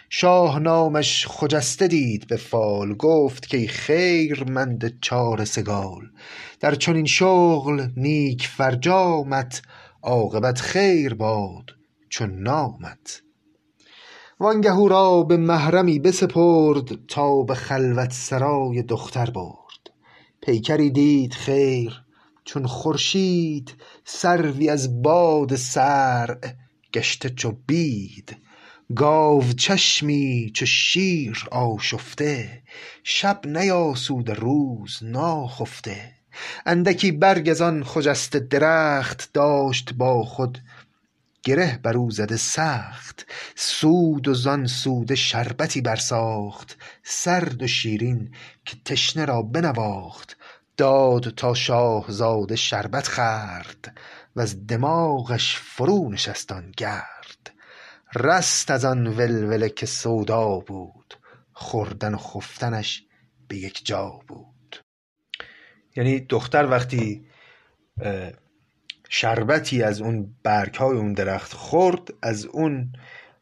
شاه 0.09 0.59
نامش 0.59 1.27
خجسته 1.27 1.87
دید 1.87 2.27
به 2.27 2.37
فال 2.37 2.93
گفت 2.93 3.47
که 3.47 3.67
خیرمند 3.67 4.99
چاره 5.01 5.45
سگال. 5.45 6.09
در 6.59 6.75
چنین 6.75 7.05
شغل 7.05 7.87
نیک 7.97 8.47
فرجامت 8.47 9.61
عاقبت 10.03 10.61
خیر 10.61 11.13
باد 11.13 11.65
چون 12.09 12.39
نامت. 12.39 13.21
وانگه 14.41 14.73
او 14.73 14.89
را 14.89 15.23
به 15.23 15.37
محرمی 15.37 15.99
بسپرد 15.99 17.07
تا 17.07 17.41
به 17.41 17.55
خلوت 17.55 18.13
سرای 18.13 18.81
دختر 18.81 19.29
برد. 19.29 19.91
پیکری 20.41 20.89
دید 20.89 21.33
خیر 21.33 22.01
چون 22.45 22.67
خورشید 22.67 23.75
سروی 24.05 24.69
از 24.69 25.01
باد 25.01 25.55
سرع 25.55 26.53
گشته 26.93 27.29
چو 27.29 27.53
بید. 27.67 28.37
گاوچشمی 28.95 30.51
چو 30.53 30.65
شیر 30.65 31.47
آشفته 31.51 32.61
شب 33.03 33.47
نیاسوده 33.47 34.33
روز 34.33 34.99
ناخفته. 35.01 36.11
اندکی 36.65 37.11
برگ 37.11 37.49
از 37.49 37.61
آن 37.61 37.83
خجسته 37.83 38.39
درخت 38.39 39.29
داشت 39.33 39.93
با 39.93 40.23
خود 40.23 40.57
گره 41.43 41.79
بر 41.83 41.97
او 41.97 42.11
زده 42.11 42.37
سخت 42.37 43.25
سود 43.55 44.27
و 44.27 44.33
زان 44.33 44.67
سوده 44.67 45.15
شربتی 45.15 45.81
برساخت 45.81 46.77
سرد 47.03 47.63
و 47.63 47.67
شیرین 47.67 48.35
که 48.65 48.77
تشنه 48.85 49.25
را 49.25 49.41
بنواخت 49.41 50.37
داد 50.77 51.29
تا 51.29 51.53
شاهزاده 51.53 52.55
شربت 52.55 53.07
خورد 53.07 53.97
وز 54.35 54.65
دماغش 54.67 55.57
فرو 55.57 56.11
نشست 56.11 56.51
آن 56.51 56.71
گرد. 56.77 57.53
رست 58.15 58.71
از 58.71 58.85
آن 58.85 59.07
ولوله 59.07 59.69
که 59.69 59.85
سودا 59.85 60.59
بود 60.59 61.13
خوردن 61.53 62.13
و 62.13 62.17
خفتنش 62.17 63.03
به 63.47 63.57
یک 63.57 63.85
جا 63.85 64.19
بود. 64.27 64.83
یعنی 65.95 66.19
دختر 66.19 66.65
وقتی 66.65 67.25
شربتی 69.13 69.83
از 69.83 70.01
اون 70.01 70.35
برگ 70.43 70.75
های 70.75 70.97
اون 70.97 71.13
درخت 71.13 71.53
خورد 71.53 72.13
از 72.21 72.45
اون 72.45 72.93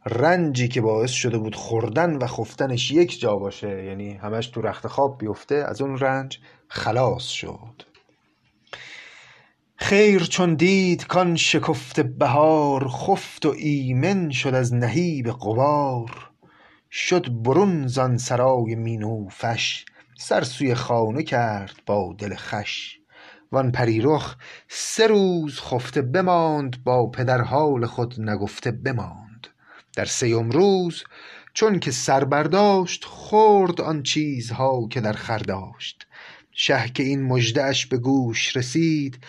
رنجی 0.05 0.67
که 0.67 0.81
باعث 0.81 1.11
شده 1.11 1.37
بود 1.37 1.55
خوردن 1.55 2.15
و 2.15 2.27
خفتنش 2.27 2.91
یک 2.91 3.19
جا 3.19 3.35
باشه 3.35 3.83
یعنی 3.85 4.13
همش 4.13 4.47
تو 4.47 4.61
رخت 4.61 4.87
خواب 4.87 5.17
بیفته 5.17 5.55
از 5.55 5.81
اون 5.81 5.97
رنج 5.97 6.39
خلاص 6.67 7.23
شد. 7.23 7.83
خیر 9.75 10.23
چون 10.23 10.55
دید 10.55 11.07
کان 11.07 11.35
شکفته 11.35 12.03
بهار 12.03 12.87
خفت 12.87 13.45
و 13.45 13.53
ایمن 13.57 14.29
شد 14.29 14.53
از 14.53 14.73
نهیب 14.73 15.31
غبار. 15.31 16.29
شد 16.91 17.43
برون 17.43 17.87
زان 17.87 18.17
سرای 18.17 18.75
مینوفش 18.75 19.85
سر 20.17 20.43
سوی 20.43 20.75
خانه 20.75 21.23
کرد 21.23 21.75
با 21.85 22.15
دل 22.17 22.35
وان 23.51 23.71
پریرخ 23.71 24.35
سه 24.67 25.07
روز 25.07 25.59
خفته 25.59 26.01
بماند 26.01 26.83
با 26.83 27.09
پدر 27.09 27.41
حال 27.41 27.85
خود 27.85 28.21
نگفته 28.21 28.71
بماند. 28.71 29.47
در 29.95 30.05
سیم 30.05 30.49
روز 30.49 31.03
چون 31.53 31.79
که 31.79 31.91
سر 31.91 32.23
برداشت 32.23 33.05
خورد 33.05 33.81
آن 33.81 34.03
چیزها 34.03 34.87
که 34.91 35.01
در 35.01 35.13
خور 35.13 35.37
داشت. 35.37 36.07
شه 36.51 36.91
که 36.93 37.03
این 37.03 37.23
مژده 37.23 37.63
اش 37.63 37.85
به 37.85 37.97
گوش 37.97 38.57
رسید 38.57 39.19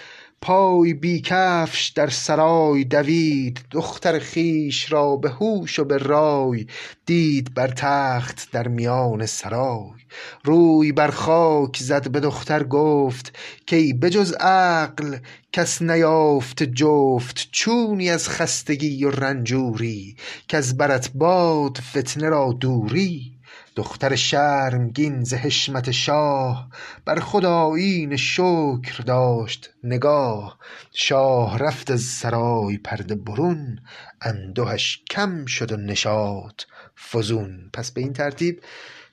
پای 0.42 0.94
بی 0.94 1.20
کفش 1.20 1.88
در 1.88 2.08
سرای 2.08 2.84
دوید 2.84 3.60
دختر 3.70 4.18
خویش 4.18 4.92
را 4.92 5.16
به 5.16 5.30
هوش 5.30 5.78
و 5.78 5.84
به 5.84 5.98
رای 5.98 6.66
دید 7.06 7.54
بر 7.54 7.68
تخت 7.68 8.48
در 8.52 8.68
میان 8.68 9.26
سرای. 9.26 10.00
روی 10.44 10.92
بر 10.92 11.10
خاک 11.10 11.76
زد 11.76 12.10
به 12.10 12.20
دختر 12.20 12.64
گفت 12.64 13.38
کای 13.70 13.92
به 13.92 14.10
جز 14.10 14.32
عقل 14.32 15.16
کس 15.52 15.82
نیافته 15.82 16.66
جفت 16.66 17.48
چونی 17.52 18.10
از 18.10 18.28
خستگی 18.28 19.04
و 19.04 19.10
رنجوری 19.10 20.16
کز 20.48 20.76
برت 20.76 21.10
باد 21.14 21.78
فتنه 21.78 22.28
را 22.28 22.52
دوری. 22.60 23.39
دختر 23.76 24.14
شرمگین 24.14 25.24
ز 25.24 25.34
حشمت 25.34 25.90
شاه 25.90 26.68
بر 27.04 27.20
خود 27.20 27.44
آیین 27.44 28.16
شکر 28.16 29.02
داشت 29.06 29.70
نگاه 29.84 30.58
شاه 30.92 31.58
رفت 31.58 31.90
از 31.90 32.00
سرای 32.00 32.78
پرده 32.78 33.14
برون 33.14 33.78
اندهش 34.20 35.02
کم 35.10 35.46
شد 35.46 35.72
و 35.72 35.76
نشاط 35.76 36.62
فزون 37.10 37.70
پس 37.72 37.90
به 37.90 38.00
این 38.00 38.12
ترتیب 38.12 38.62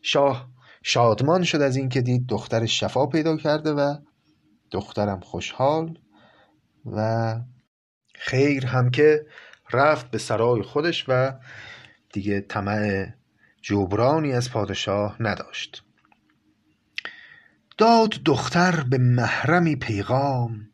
شاه 0.01 0.49
شادمان 0.83 1.43
شد 1.43 1.61
از 1.61 1.75
اینکه 1.75 2.01
دید 2.01 2.27
دختر 2.27 2.65
شفا 2.65 3.05
پیدا 3.05 3.37
کرده 3.37 3.71
و 3.71 3.95
دخترم 4.71 5.19
خوشحال 5.19 5.99
و 6.85 7.35
خیر 8.15 8.65
هم 8.65 8.89
که 8.89 9.25
رفت 9.73 10.11
به 10.11 10.17
سرای 10.17 10.61
خودش 10.61 11.05
و 11.07 11.33
دیگه 12.13 12.41
طمع 12.41 13.07
جبرانی 13.69 14.33
از 14.33 14.51
پادشاه 14.51 15.15
نداشت. 15.19 15.83
داد 17.77 18.09
دختر 18.25 18.83
به 18.83 18.97
محرمی 18.97 19.75
پیغام 19.75 20.69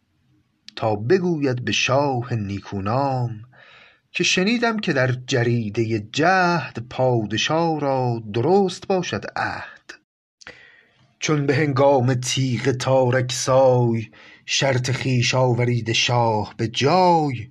تا 0.76 0.96
بگوید 0.96 1.66
به 1.66 1.72
شاه 1.72 2.34
نیکونام 2.34 3.42
که 4.12 4.24
شنیدم 4.24 4.80
که 4.80 4.94
در 4.94 5.12
جریده 5.28 6.00
جهد 6.00 6.86
پادشاه 6.90 7.80
را 7.80 8.24
درست 8.34 8.88
باشد 8.88 9.26
عهد. 9.36 9.94
چون 11.20 11.46
به 11.46 11.56
هنگام 11.56 12.14
تیغ 12.14 12.72
تارک 12.72 13.32
سای 13.32 14.12
شرط 14.46 14.92
خویش 14.92 15.36
آورید 15.36 15.92
شاه 15.92 16.54
به 16.58 16.68
جای 16.68 17.50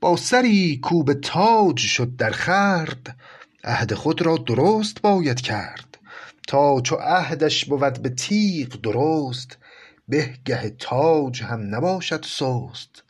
با 0.00 0.16
سری 0.16 0.76
کو 0.76 1.04
به 1.04 1.14
تاج 1.14 1.78
شد 1.78 2.16
در 2.16 2.30
خورد 2.30 3.16
عهد 3.64 3.94
خود 3.94 4.22
را 4.22 4.36
درست 4.36 5.02
باید 5.02 5.40
کرد. 5.40 5.98
تا 6.48 6.80
چو 6.80 6.96
عهدش 6.96 7.64
بود 7.64 8.02
به 8.02 8.08
تیغ 8.08 8.80
درست 8.80 9.58
به 10.08 10.34
گه 10.44 10.70
تاج 10.70 11.42
هم 11.42 11.74
نباشد 11.74 12.24
سست. 12.24 13.02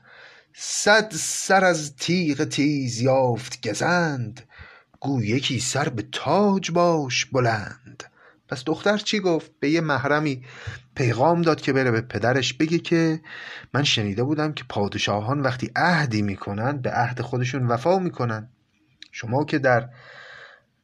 صد 0.54 1.12
سر 1.12 1.64
از 1.64 1.96
تیغ 1.96 2.44
تیز 2.44 3.00
یافت 3.00 3.68
گزند 3.68 4.40
گو 5.00 5.24
یکی 5.24 5.60
سر 5.60 5.88
به 5.88 6.04
تاج 6.12 6.70
باش 6.70 7.24
بلند. 7.24 8.04
پس 8.48 8.64
دختر 8.64 8.98
چی 8.98 9.20
گفت؟ 9.20 9.50
به 9.60 9.70
یه 9.70 9.80
محرمی 9.80 10.44
پیغام 10.94 11.42
داد 11.42 11.60
که 11.60 11.72
بره 11.72 11.90
به 11.90 12.00
پدرش 12.00 12.52
بگه 12.52 12.78
که 12.78 13.20
من 13.74 13.84
شنیده 13.84 14.22
بودم 14.22 14.52
که 14.52 14.64
پادشاهان 14.68 15.40
وقتی 15.40 15.70
عهدی 15.76 16.22
می‌کنن 16.22 16.78
به 16.78 16.90
عهد 16.90 17.20
خودشون 17.20 17.66
وفا 17.66 17.98
می‌کنن. 17.98 18.48
شما 19.12 19.44
که 19.44 19.58
در 19.58 19.88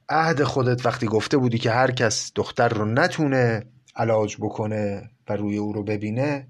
عهد 0.08 0.42
خودت 0.42 0.86
وقتی 0.86 1.06
گفته 1.06 1.36
بودی 1.36 1.58
که 1.58 1.70
هر 1.70 1.90
کس 1.90 2.32
دختر 2.34 2.68
رو 2.68 2.84
نتونه 2.84 3.66
علاج 3.96 4.36
بکنه 4.36 5.10
و 5.28 5.36
روی 5.36 5.56
او 5.56 5.72
رو 5.72 5.82
ببینه 5.82 6.48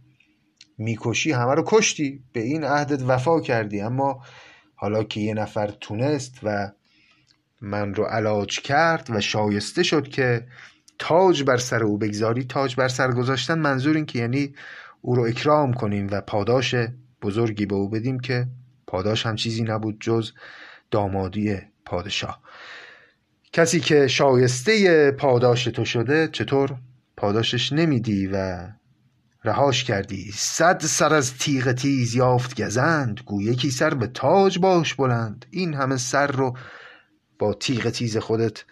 می‌کشی 0.79 1.33
همه 1.33 1.55
رو 1.55 1.65
کشتی. 1.67 2.25
به 2.33 2.41
این 2.41 2.65
عهدت 2.65 3.03
وفا 3.03 3.41
کردی. 3.41 3.81
اما 3.81 4.23
حالا 4.75 5.05
که 5.05 5.21
یه 5.21 5.35
نفر 5.35 5.67
تونست 5.81 6.39
و 6.43 6.73
من 7.61 7.95
رو 7.95 8.05
علاج 8.05 8.61
کرد 8.61 9.11
و 9.11 9.21
شایسته 9.21 9.83
شد 9.83 10.09
که 10.09 10.47
تاج 10.99 11.43
بر 11.43 11.57
سر 11.57 11.83
او 11.85 11.99
بگذاری 11.99 12.45
تاج 12.45 12.77
بر 12.77 12.89
سر 12.89 13.13
گذاشتن 13.13 13.59
منظور 13.59 13.97
این 13.97 14.07
که 14.07 14.19
یعنی 14.19 14.55
او 15.01 15.15
رو 15.15 15.23
اکرام 15.23 15.75
کنیم 15.75 16.09
و 16.11 16.21
پاداش 16.21 16.75
بزرگی 17.23 17.67
به 17.67 17.75
او 17.75 17.89
بدیم 17.89 18.21
که 18.21 18.47
پاداش 18.87 19.27
هم 19.27 19.37
چیزی 19.37 19.63
نبود 19.63 19.97
جز 20.01 20.33
دامادی 20.91 21.59
پادشاه. 21.85 22.41
کسی 23.55 23.81
که 23.81 24.07
شایسته 24.07 25.11
پاداش 25.11 25.65
تو 25.65 25.85
شده 25.85 26.29
چطور؟ 26.29 26.77
پاداشش 27.17 27.73
نمیدی 27.73 28.27
و 28.27 28.69
رهاش 29.45 29.85
کردی. 29.85 30.33
صد 30.35 30.83
سر 30.83 31.15
از 31.15 31.39
تیغ 31.39 31.73
تیز 31.73 32.15
یافت 32.15 32.63
گزند. 32.63 33.21
گو 33.27 33.43
یکی 33.43 33.71
سر 33.71 33.95
به 33.95 34.07
تاج 34.07 34.59
باش 34.59 34.95
بلند. 34.95 35.47
این 35.51 35.75
همه 35.75 35.97
سر 35.97 36.27
رو 36.27 36.57
با 37.39 37.55
تیغ 37.55 37.91
تیز 37.91 38.17
خودت 38.17 38.65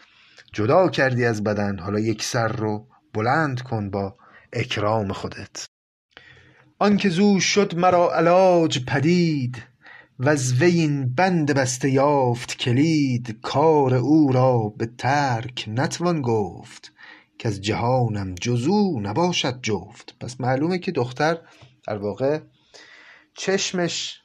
جدا 0.52 0.88
کردی 0.88 1.24
از 1.24 1.44
بدن. 1.44 1.78
حالا 1.78 1.98
یک 1.98 2.22
سر 2.22 2.48
رو 2.48 2.86
بلند 3.14 3.62
کن 3.62 3.90
با 3.90 4.16
اکرام 4.52 5.12
خودت. 5.12 5.66
آنکه 6.78 7.08
زو 7.08 7.40
شد 7.40 7.74
مرا 7.76 8.14
علاج 8.14 8.84
پدید. 8.84 9.62
وز 10.18 10.62
وی 10.62 10.80
این 10.80 11.14
بند 11.14 11.54
بسته 11.54 11.90
یافت 11.90 12.56
کلید 12.56 13.40
کار 13.42 13.94
او 13.94 14.32
را 14.32 14.74
به 14.76 14.86
ترک 14.98 15.64
نتوان 15.68 16.22
گفت 16.22 16.92
کز 17.38 17.60
جهانم 17.60 18.34
جز 18.34 18.66
او 18.66 19.00
نباشد 19.00 19.60
جفت. 19.62 20.16
پس 20.20 20.40
معلومه 20.40 20.78
که 20.78 20.92
دختر 20.92 21.38
در 21.86 21.98
واقع 21.98 22.40
چشمش 23.34 24.20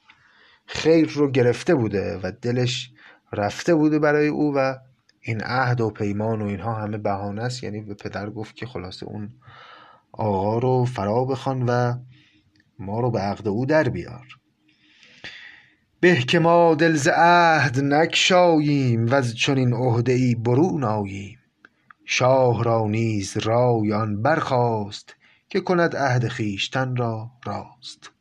خیر 0.65 1.10
رو 1.10 1.32
گرفته 1.32 1.76
بوده 1.76 2.19
و 2.23 2.32
دلش 2.41 2.91
رفته 3.34 3.76
بوده 3.76 4.00
برای 4.00 4.28
او 4.28 4.54
و 4.56 4.76
این 5.21 5.41
عهد 5.43 5.82
و 5.82 5.89
پیمان 5.89 6.41
و 6.41 6.45
اینها 6.45 6.73
همه 6.73 6.97
بهانه 6.97 7.43
است. 7.43 7.63
یعنی 7.63 7.82
به 7.82 7.93
پدر 7.93 8.30
گفت 8.30 8.56
که 8.56 8.65
خلاصه 8.65 9.06
اون 9.06 9.30
آقا 10.12 10.58
رو 10.58 10.86
فرا 10.86 11.26
بخوان 11.26 11.63
و 11.69 11.93
ما 12.80 13.00
رو 13.00 13.12
به 13.12 13.19
عقد 13.19 13.47
او 13.47 13.65
در 13.65 13.89
بیار. 13.89 14.37
به 15.99 16.15
که 16.15 16.39
ما 16.39 16.75
دل 16.75 16.95
ز 16.95 17.07
عهد 17.13 17.79
نگشاییم 17.79 19.05
وز 19.10 19.33
چنین 19.33 19.73
عهده 19.73 20.12
ای 20.12 20.36
برون 20.36 20.83
آییم. 20.83 21.39
شاه 22.05 22.63
را 22.63 22.88
نیز 22.88 23.38
رای 23.38 23.93
آن 23.93 24.21
برخاست 24.21 25.15
که 25.49 25.60
کند 25.60 25.95
عهد 25.95 26.27
خویشتن 26.27 26.95
را 26.95 27.31
راست. 27.45 28.12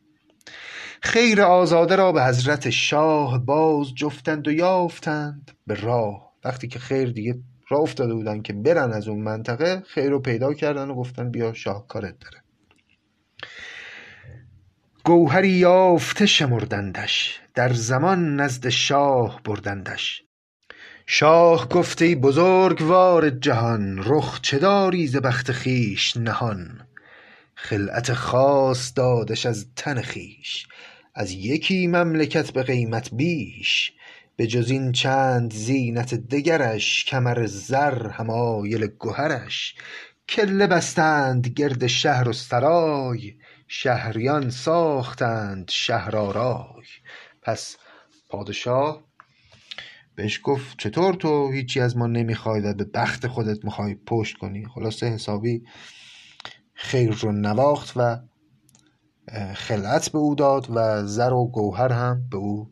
خیر 1.03 1.43
آزاده 1.43 1.97
را 1.97 2.13
به 2.13 2.25
حضرت 2.25 2.71
شاه 2.71 3.39
باز 3.39 3.95
جفتند 3.95 4.49
و 4.49 4.53
یافتند. 4.53 5.51
به 5.67 5.75
راه 5.75 6.33
وقتی 6.45 6.69
که 6.69 6.79
خیر 6.79 7.13
دیگه 7.13 7.39
راه 7.69 7.81
افتاده 7.81 8.15
بودن 8.15 8.43
که 8.43 8.53
برن 8.53 8.93
از 8.93 9.09
اون 9.09 9.23
منطقه 9.23 9.83
خیر 9.87 10.11
رو 10.11 10.21
پیدا 10.21 10.55
کردن 10.55 10.91
و 10.91 10.95
گفتن 10.95 11.31
بیا 11.31 11.53
شاه 11.53 11.87
کارت 11.87 12.19
داره. 12.19 12.43
گوهری 15.07 15.49
یافته 15.49 16.27
شمردندش 16.27 17.41
در 17.55 17.73
زمان 17.73 18.37
نزد 18.41 18.69
شاه 18.69 19.41
بردندش. 19.45 20.23
شاه 21.07 21.69
گفت 21.69 22.03
ای 22.03 22.15
بزرگوار 22.15 23.31
جهان 23.31 24.03
رخ 24.05 24.41
چه 24.41 24.59
داری 24.59 25.07
ز 25.07 25.17
بخت 25.17 25.53
خویش 25.53 26.17
نهان؟ 26.17 26.87
خلعت 27.55 28.13
خاص 28.13 28.93
دادش 28.97 29.47
از 29.47 29.67
تن 29.77 30.03
خویش 30.03 30.67
از 31.15 31.33
یکی 31.33 31.87
مملکت 31.87 32.51
به 32.51 32.63
قیمت 32.63 33.09
بیش. 33.13 33.93
به 34.37 34.47
جز 34.47 34.71
این 34.71 34.93
چند 34.93 35.53
زینت 35.53 36.15
دگرش 36.15 37.05
کمر 37.05 37.47
زر 37.47 38.09
حمایل 38.09 38.89
گهرش. 39.01 39.75
کله 40.29 40.67
بستند 40.67 41.47
گرد 41.47 41.87
شهر 41.87 42.29
و 42.29 42.33
سرای 42.33 43.35
شهریان 43.67 44.51
ساختند 44.51 45.71
شهرآرای. 45.71 46.85
پس 47.43 47.77
پادشاه 48.29 49.05
بهش 50.15 50.41
گفت 50.43 50.79
چطور 50.79 51.15
تو 51.15 51.53
هیچی 51.53 51.81
از 51.81 51.97
ما 51.97 52.07
نمی‌خوای 52.07 52.61
و 52.61 52.75
به 52.75 52.85
بخت 52.85 53.27
خودت 53.27 53.65
می‌خوای 53.65 53.95
پشت 53.95 54.37
کنی؟ 54.37 54.67
خلاصه 54.67 55.07
حسابی 55.07 55.63
خیر 56.75 57.13
رو 57.13 57.33
نواخت 57.33 57.93
و 57.97 58.19
خلعت 59.55 60.09
به 60.09 60.19
او 60.19 60.35
داد 60.35 60.67
و 60.71 61.07
زر 61.07 61.33
و 61.33 61.51
گوهر 61.51 61.93
هم 61.93 62.29
به 62.31 62.37
او 62.37 62.71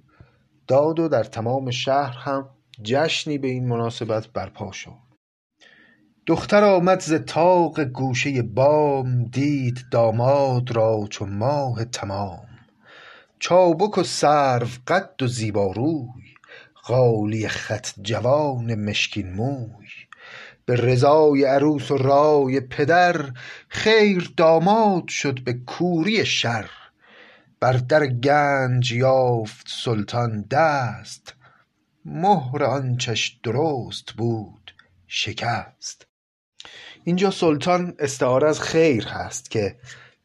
داد 0.66 1.00
و 1.00 1.08
در 1.08 1.24
تمام 1.24 1.70
شهر 1.70 2.16
هم 2.18 2.48
جشنی 2.82 3.38
به 3.38 3.48
این 3.48 3.68
مناسبت 3.68 4.26
برپا 4.28 4.72
شد. 4.72 5.03
دختر 6.26 6.64
آمد 6.64 7.00
ز 7.00 7.14
طاق 7.26 7.80
گوشه 7.80 8.42
بام 8.42 9.24
دید 9.24 9.84
داماد 9.90 10.70
را 10.76 11.06
چو 11.10 11.26
ماه 11.26 11.84
تمام. 11.84 12.46
چابک 13.38 13.98
و 13.98 14.02
سرو 14.02 14.66
قد 14.86 15.22
و 15.22 15.26
زیبا 15.26 15.72
روی 15.72 16.24
غالیه 16.84 17.48
خط 17.48 17.88
جوان 18.02 18.74
مشکین 18.74 19.32
موی. 19.32 19.88
به 20.64 20.76
رضای 20.76 21.44
عروس 21.44 21.90
و 21.90 21.96
رای 21.96 22.60
پدر 22.60 23.30
خیر 23.68 24.32
داماد 24.36 25.08
شد 25.08 25.44
به 25.44 25.52
کوری 25.52 26.26
شر. 26.26 26.70
بر 27.60 27.72
در 27.72 28.06
گنج 28.06 28.92
یافت 28.92 29.66
سلطان 29.68 30.42
دست 30.50 31.34
مهر 32.04 32.64
آنچش 32.64 33.40
درست 33.42 34.12
بود 34.12 34.74
شکست. 35.06 36.13
اینجا 37.04 37.30
سلطان 37.30 37.94
استعاره 37.98 38.48
از 38.48 38.60
خیر 38.60 39.04
هست 39.04 39.50
که 39.50 39.76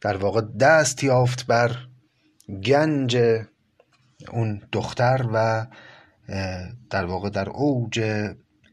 در 0.02 0.18
واقع 0.18 0.42
دست 0.42 1.04
یافت 1.04 1.46
بر 1.46 1.76
گنج 2.64 3.18
اون 4.32 4.62
دختر 4.72 5.26
و 5.34 5.68
در 6.90 7.06
واقع 7.06 7.30
در 7.30 7.50
اوج 7.50 8.26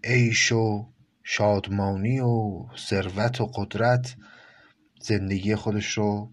عیش 0.04 0.52
و 0.52 0.86
شادمانی 1.22 2.20
و 2.20 2.64
ثروت 2.78 3.40
و 3.40 3.46
قدرت 3.46 4.16
زندگی 5.00 5.54
خودش 5.54 5.92
رو 5.92 6.30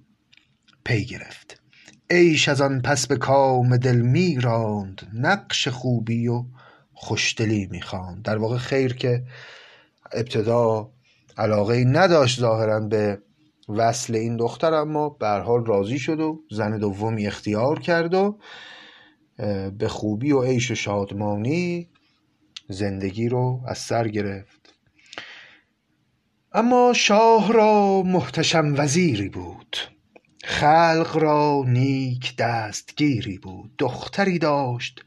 پی 0.86 1.06
گرفت. 1.06 1.62
عیش 2.10 2.50
از 2.50 2.62
آن 2.62 2.82
پس 2.82 3.08
به 3.08 3.18
کام 3.18 3.78
دل 3.78 3.96
می 3.96 4.40
راند 4.40 5.10
نقش 5.14 5.68
خوبی 5.68 6.28
و 6.28 6.46
خوشدلی 6.94 7.68
می 7.72 7.82
خواند. 7.82 8.24
در 8.24 8.38
واقع 8.38 8.58
خیر 8.58 8.94
که 8.94 9.24
ابتدا 10.12 10.92
علاقه 11.38 11.84
نداشت 11.84 12.40
ظاهرا 12.40 12.80
به 12.80 13.22
وصل 13.70 14.16
این 14.16 14.38
دختر 14.38 14.74
اما 14.74 15.10
به 15.10 15.28
حال 15.28 15.66
راضی 15.66 16.00
شد 16.00 16.20
و 16.20 16.44
زن 16.52 16.78
دومی 16.78 17.28
اختیار 17.28 17.80
کرد 17.80 18.14
و 18.14 18.40
به 19.78 19.88
خوبی 19.88 20.32
و 20.32 20.42
عیش 20.42 20.72
و 20.72 20.76
شادمانی 20.76 21.90
زندگی 22.70 23.30
رو 23.30 23.62
از 23.68 23.78
سر 23.78 24.08
گرفت. 24.08 24.74
اما 26.54 26.94
شاه 26.94 27.54
را 27.54 28.04
محتشم 28.04 28.74
وزیری 28.78 29.30
بود. 29.30 29.78
خلق 30.44 31.18
را 31.18 31.64
نیک 31.68 32.36
دستگیری 32.36 33.38
بود. 33.38 33.72
دختری 33.78 34.40
داشت 34.40 35.06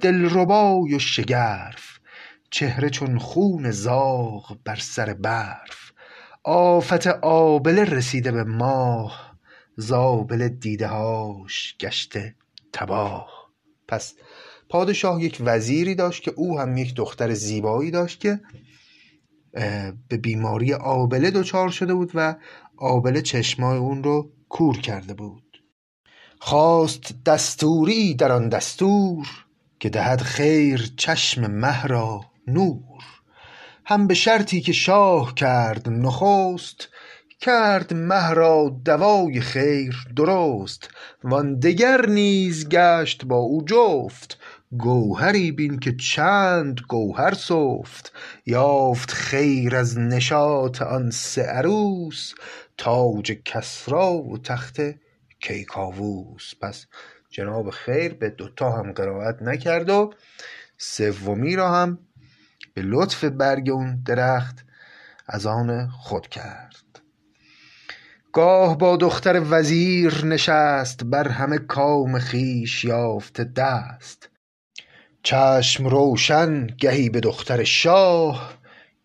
دلربای 0.00 0.94
و 0.94 0.98
شگرف. 0.98 1.93
چهره 2.54 2.90
چون 2.90 3.18
خون 3.18 3.70
زاغ 3.70 4.56
بر 4.64 4.76
سر 4.76 5.14
برف. 5.14 5.92
آفت 6.44 7.06
آبله 7.22 7.84
رسیده 7.84 8.32
به 8.32 8.44
ماه 8.44 9.36
زابل 9.76 10.48
دیده 10.48 10.86
هاش 10.86 11.76
گشته 11.80 12.34
تباه. 12.72 13.50
پس 13.88 14.14
پادشاه 14.68 15.22
یک 15.22 15.38
وزیری 15.40 15.94
داشت 15.94 16.22
که 16.22 16.30
او 16.36 16.60
هم 16.60 16.76
یک 16.76 16.94
دختر 16.94 17.34
زیبایی 17.34 17.90
داشت 17.90 18.20
که 18.20 18.40
به 20.08 20.16
بیماری 20.22 20.74
آبله 20.74 21.30
دچار 21.30 21.68
شده 21.68 21.94
بود 21.94 22.10
و 22.14 22.36
آبله 22.76 23.22
چشمای 23.22 23.78
اون 23.78 24.04
رو 24.04 24.30
کور 24.48 24.80
کرده 24.80 25.14
بود. 25.14 25.62
خواست 26.40 27.24
دستوری 27.26 28.14
در 28.14 28.32
آن 28.32 28.48
دستور 28.48 29.28
که 29.80 29.88
دهد 29.88 30.20
خیر 30.20 30.92
چشم 30.96 31.46
مه 31.46 31.86
را 31.86 32.33
نور. 32.48 33.02
هم 33.86 34.06
به 34.06 34.14
شرطی 34.14 34.60
که 34.60 34.72
شاه 34.72 35.34
کرد 35.34 35.88
نخست 35.88 36.88
کرد 37.40 37.94
مه 37.94 38.30
را 38.30 38.80
دوای 38.84 39.40
خیر 39.40 39.96
درست. 40.16 40.88
وان 41.24 41.58
دگر 41.58 42.06
نیز 42.06 42.68
گشت 42.68 43.24
با 43.24 43.36
او 43.36 43.64
جفت 43.64 44.38
گوهری 44.78 45.52
بین 45.52 45.78
که 45.78 45.96
چند 45.96 46.80
گوهر 46.88 47.34
سفت. 47.34 48.12
یافت 48.46 49.10
خیر 49.10 49.76
از 49.76 49.98
نشاط 49.98 50.82
آن 50.82 51.10
سه 51.10 51.42
عروس 51.42 52.34
تاج 52.78 53.32
کسری 53.44 53.94
و 54.32 54.36
تخت 54.44 54.80
کیکاووس. 55.40 56.54
پس 56.60 56.86
جناب 57.30 57.70
خیر 57.70 58.14
به 58.14 58.30
دوتا 58.30 58.70
هم 58.70 58.92
قرائت 58.92 59.42
نکرد 59.42 59.90
و 59.90 60.12
سومی 60.78 61.56
را 61.56 61.72
هم 61.72 61.98
به 62.74 62.82
لطف 62.82 63.24
برگ 63.24 63.70
اون 63.70 64.02
درخت 64.04 64.64
از 65.26 65.46
آن 65.46 65.88
خود 65.88 66.28
کرد. 66.28 67.00
گاه 68.32 68.78
با 68.78 68.96
دختر 68.96 69.42
وزیر 69.50 70.24
نشست 70.24 71.04
بر 71.04 71.28
همه 71.28 71.58
کام 71.58 72.18
خویش 72.18 72.84
یافته 72.84 73.44
دست. 73.44 74.30
چشم 75.22 75.86
روشن 75.86 76.66
گهی 76.66 77.10
به 77.10 77.20
دختر 77.20 77.64
شاه 77.64 78.58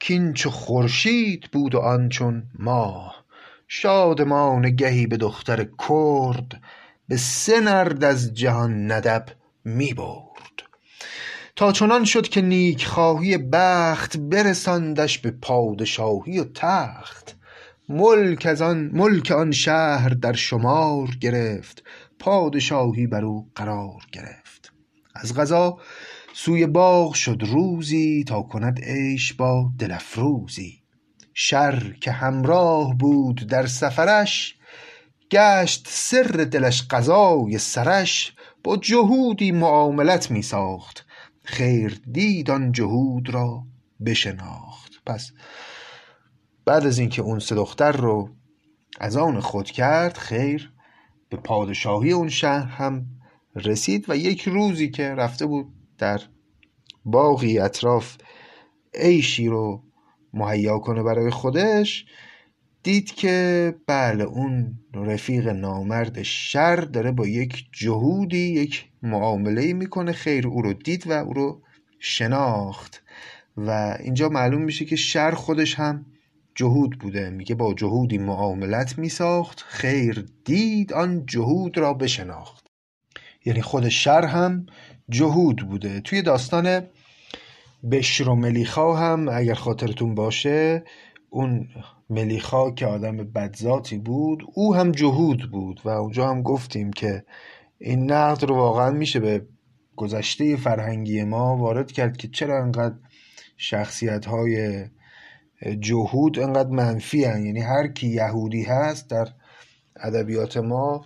کاین 0.08 0.34
چو 0.34 0.50
خورشید 0.50 1.50
بود 1.52 1.76
و 1.76 1.80
آن 1.80 2.10
چون 2.10 2.44
ماه. 2.60 3.26
شادمانه 3.68 4.70
گهی 4.70 5.08
به 5.08 5.18
دختر 5.18 5.68
کرد 5.90 6.62
به 7.08 7.18
سه 7.18 7.60
نرد 7.60 8.04
از 8.04 8.34
جهان 8.34 8.92
ندب 8.92 9.26
می 9.66 9.94
برد. 9.94 10.29
تا 11.60 11.72
چنان 11.72 12.06
شد 12.06 12.28
که 12.28 12.42
نیکخواهی 12.42 13.38
بخت 13.38 14.18
برساندش 14.18 15.20
به 15.20 15.32
پادشاهی 15.32 16.40
و 16.40 16.44
تخت. 16.54 17.36
ملک 17.90 18.46
از 18.46 18.62
آن 18.62 18.90
ملک 18.94 19.32
آن 19.32 19.52
شهر 19.52 20.10
در 20.10 20.34
شمار 20.34 21.08
گرفت 21.22 21.84
پادشاهی 22.20 23.08
بر 23.08 23.26
او 23.26 23.50
قرار 23.56 24.02
گرفت. 24.12 24.72
از 25.16 25.34
قضا 25.34 25.78
سوی 26.34 26.68
باغ 26.68 27.14
شد 27.14 27.38
روزی 27.42 28.24
تا 28.28 28.42
کند 28.42 28.80
عیش 28.84 29.34
با 29.34 29.70
دل 29.80 29.92
افروزی 29.92 30.82
شر 31.34 31.94
که 32.02 32.12
همراه 32.12 32.98
بود 32.98 33.48
در 33.48 33.66
سفرش 33.66 34.56
گشت 35.32 35.88
سر 35.90 36.48
دلش 36.52 36.84
قضای 36.90 37.58
سرش 37.58 38.34
با 38.64 38.78
جهودی 38.78 39.52
معاملت 39.52 40.32
می 40.32 40.42
ساخت 40.42 41.09
خیر 41.50 42.02
دید 42.12 42.52
آن 42.52 42.72
جهود 42.72 43.30
را 43.30 43.64
بشناخت. 44.06 45.02
پس 45.06 45.32
بعد 46.66 46.86
از 46.86 47.00
اینکه 47.00 47.22
اون 47.22 47.40
سه 47.40 47.56
دختر 47.56 47.92
رو 47.92 48.30
از 49.00 49.18
آن 49.18 49.40
خود 49.40 49.66
کرد 49.72 50.18
خیر 50.18 50.72
به 51.30 51.38
پادشاهی 51.38 52.12
اون 52.12 52.30
شهر 52.30 52.66
هم 52.68 53.06
رسید 53.56 54.10
و 54.10 54.16
یک 54.16 54.48
روزی 54.48 54.90
که 54.90 55.10
رفته 55.10 55.46
بود 55.46 55.68
در 55.98 56.22
باقی 57.06 57.60
اطراف 57.60 58.18
عیشی 58.94 59.48
رو 59.48 59.84
مهیا 60.34 60.80
کنه 60.80 61.04
برای 61.04 61.30
خودش 61.30 62.06
دید 62.84 63.12
که 63.12 63.76
بله 63.88 64.24
اون 64.24 64.80
رفیق 64.94 65.48
نامرد 65.48 66.24
شر 66.24 66.76
داره 66.76 67.12
با 67.12 67.28
یک 67.28 67.66
جهودی 67.72 68.38
یک 68.38 68.86
معامله 69.04 69.74
می‌کنه 69.74 70.12
خیر 70.12 70.48
او 70.48 70.62
رو 70.62 70.74
دید 70.74 71.08
و 71.08 71.12
او 71.12 71.34
رو 71.34 71.62
شناخت. 72.00 73.04
و 73.58 73.98
اینجا 74.00 74.30
معلوم 74.30 74.62
میشه 74.62 74.86
که 74.86 74.96
شر 74.96 75.32
خودش 75.32 75.76
هم 75.76 76.06
جهود 76.56 77.00
بوده. 77.00 77.30
میگه 77.30 77.56
با 77.56 77.74
جهودی 77.74 78.18
معاملت 78.18 78.98
میساخت 78.98 79.66
خیر 79.68 80.26
دید 80.46 80.94
آن 80.94 81.26
جهود 81.26 81.78
را 81.78 81.94
بشناخت. 81.94 82.68
یعنی 83.46 83.62
خود 83.62 83.90
شر 83.90 84.26
هم 84.26 84.66
جهود 85.10 85.68
بوده. 85.68 86.02
توی 86.02 86.22
داستان 86.22 86.82
بشر 87.92 88.30
هم 88.76 89.30
اگر 89.32 89.54
خاطرتون 89.54 90.16
باشه 90.16 90.84
اون 91.30 91.68
ملیخا 92.10 92.72
که 92.72 92.86
آدم 92.86 93.18
بدذاتی 93.18 93.98
بود 93.98 94.44
او 94.54 94.76
هم 94.76 94.92
جهود 94.92 95.52
بود 95.52 95.82
و 95.86 95.90
اونجا 95.90 96.30
هم 96.30 96.42
گفتیم 96.42 96.94
که 96.94 97.24
این 97.78 98.12
نقد 98.12 98.46
رو 98.46 98.56
واقعا 98.56 98.92
میشه 98.92 99.20
به 99.20 99.46
گذشته 99.96 100.56
فرهنگی 100.56 101.24
ما 101.24 101.58
وارد 101.58 101.92
کرد 101.92 102.18
که 102.18 102.28
چرا 102.28 102.64
انقدر 102.64 102.96
شخصیت 103.58 104.26
های 104.26 104.86
جهود 105.80 106.40
انقدر 106.40 106.70
منفی 106.70 107.24
هن. 107.24 107.46
یعنی 107.46 107.62
هر 107.62 107.88
کی 107.88 108.08
یهودی 108.08 108.64
هست 108.64 109.10
در 109.10 109.28
ادبیات 109.96 110.58
ما 110.58 111.06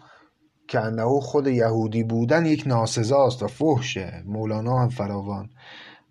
که 0.67 0.79
انه 0.79 1.19
خود 1.21 1.47
یهودی 1.47 2.03
بودن 2.03 2.45
یک 2.45 2.63
ناسزاست 2.65 3.43
و 3.43 3.47
فحشه 3.47 4.23
مولانا 4.25 4.79
هم 4.79 4.89
فراوان 4.89 5.49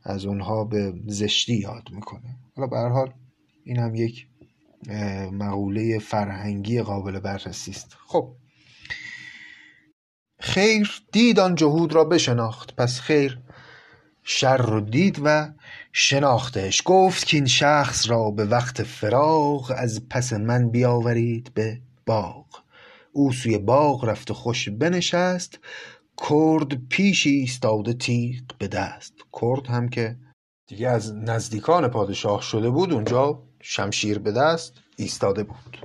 از 0.05 0.27
اونها 0.27 0.65
به 0.65 0.93
زشتی 1.07 1.55
یاد 1.55 1.89
می‌کنه 1.93 2.37
حالا 2.57 2.69
به 2.69 2.79
حال 2.79 3.13
این 3.65 3.79
هم 3.79 3.95
یک 3.95 4.27
مقوله 5.33 5.99
فرهنگی 5.99 6.83
قابل 6.83 7.21
بررسی 7.21 7.71
است. 7.71 7.97
خب. 8.07 8.37
خیر 10.41 11.03
دید 11.13 11.41
آن 11.41 11.55
جهود 11.55 11.93
را 11.93 12.05
بشناخت 12.05 12.77
پس 12.77 13.01
خیر 13.01 13.39
شر 14.23 14.57
رو 14.57 14.81
دید 14.81 15.21
و 15.25 15.53
شناختش. 15.93 16.83
گفت 16.85 17.27
که 17.27 17.37
این 17.37 17.47
شخص 17.47 18.11
را 18.11 18.31
به 18.31 18.45
وقت 18.45 18.83
فراغ 18.83 19.73
از 19.77 20.09
پس 20.09 20.33
من 20.33 20.71
بیاورید 20.71 21.51
به 21.55 21.81
باغ. 22.07 22.47
او 23.13 23.33
سوی 23.33 23.59
باغ 23.59 24.05
رفت 24.05 24.31
و 24.31 24.35
خوش 24.35 24.69
بنشست. 24.69 25.59
کرد 26.29 26.89
پیش 26.89 27.27
ایستاده 27.27 27.93
تیغ 27.93 28.43
به 28.59 28.69
دست. 28.69 29.15
کرد 29.41 29.67
هم 29.67 29.89
که 29.89 30.17
دیگه 30.67 30.89
از 30.89 31.15
نزدیکان 31.15 31.89
پادشاه 31.89 32.43
شده 32.43 32.71
بود 32.71 32.93
اونجا. 32.93 33.43
شمشیر 33.63 34.19
به 34.19 34.33
دست 34.33 34.75
ایستاده 34.97 35.43
بود. 35.43 35.79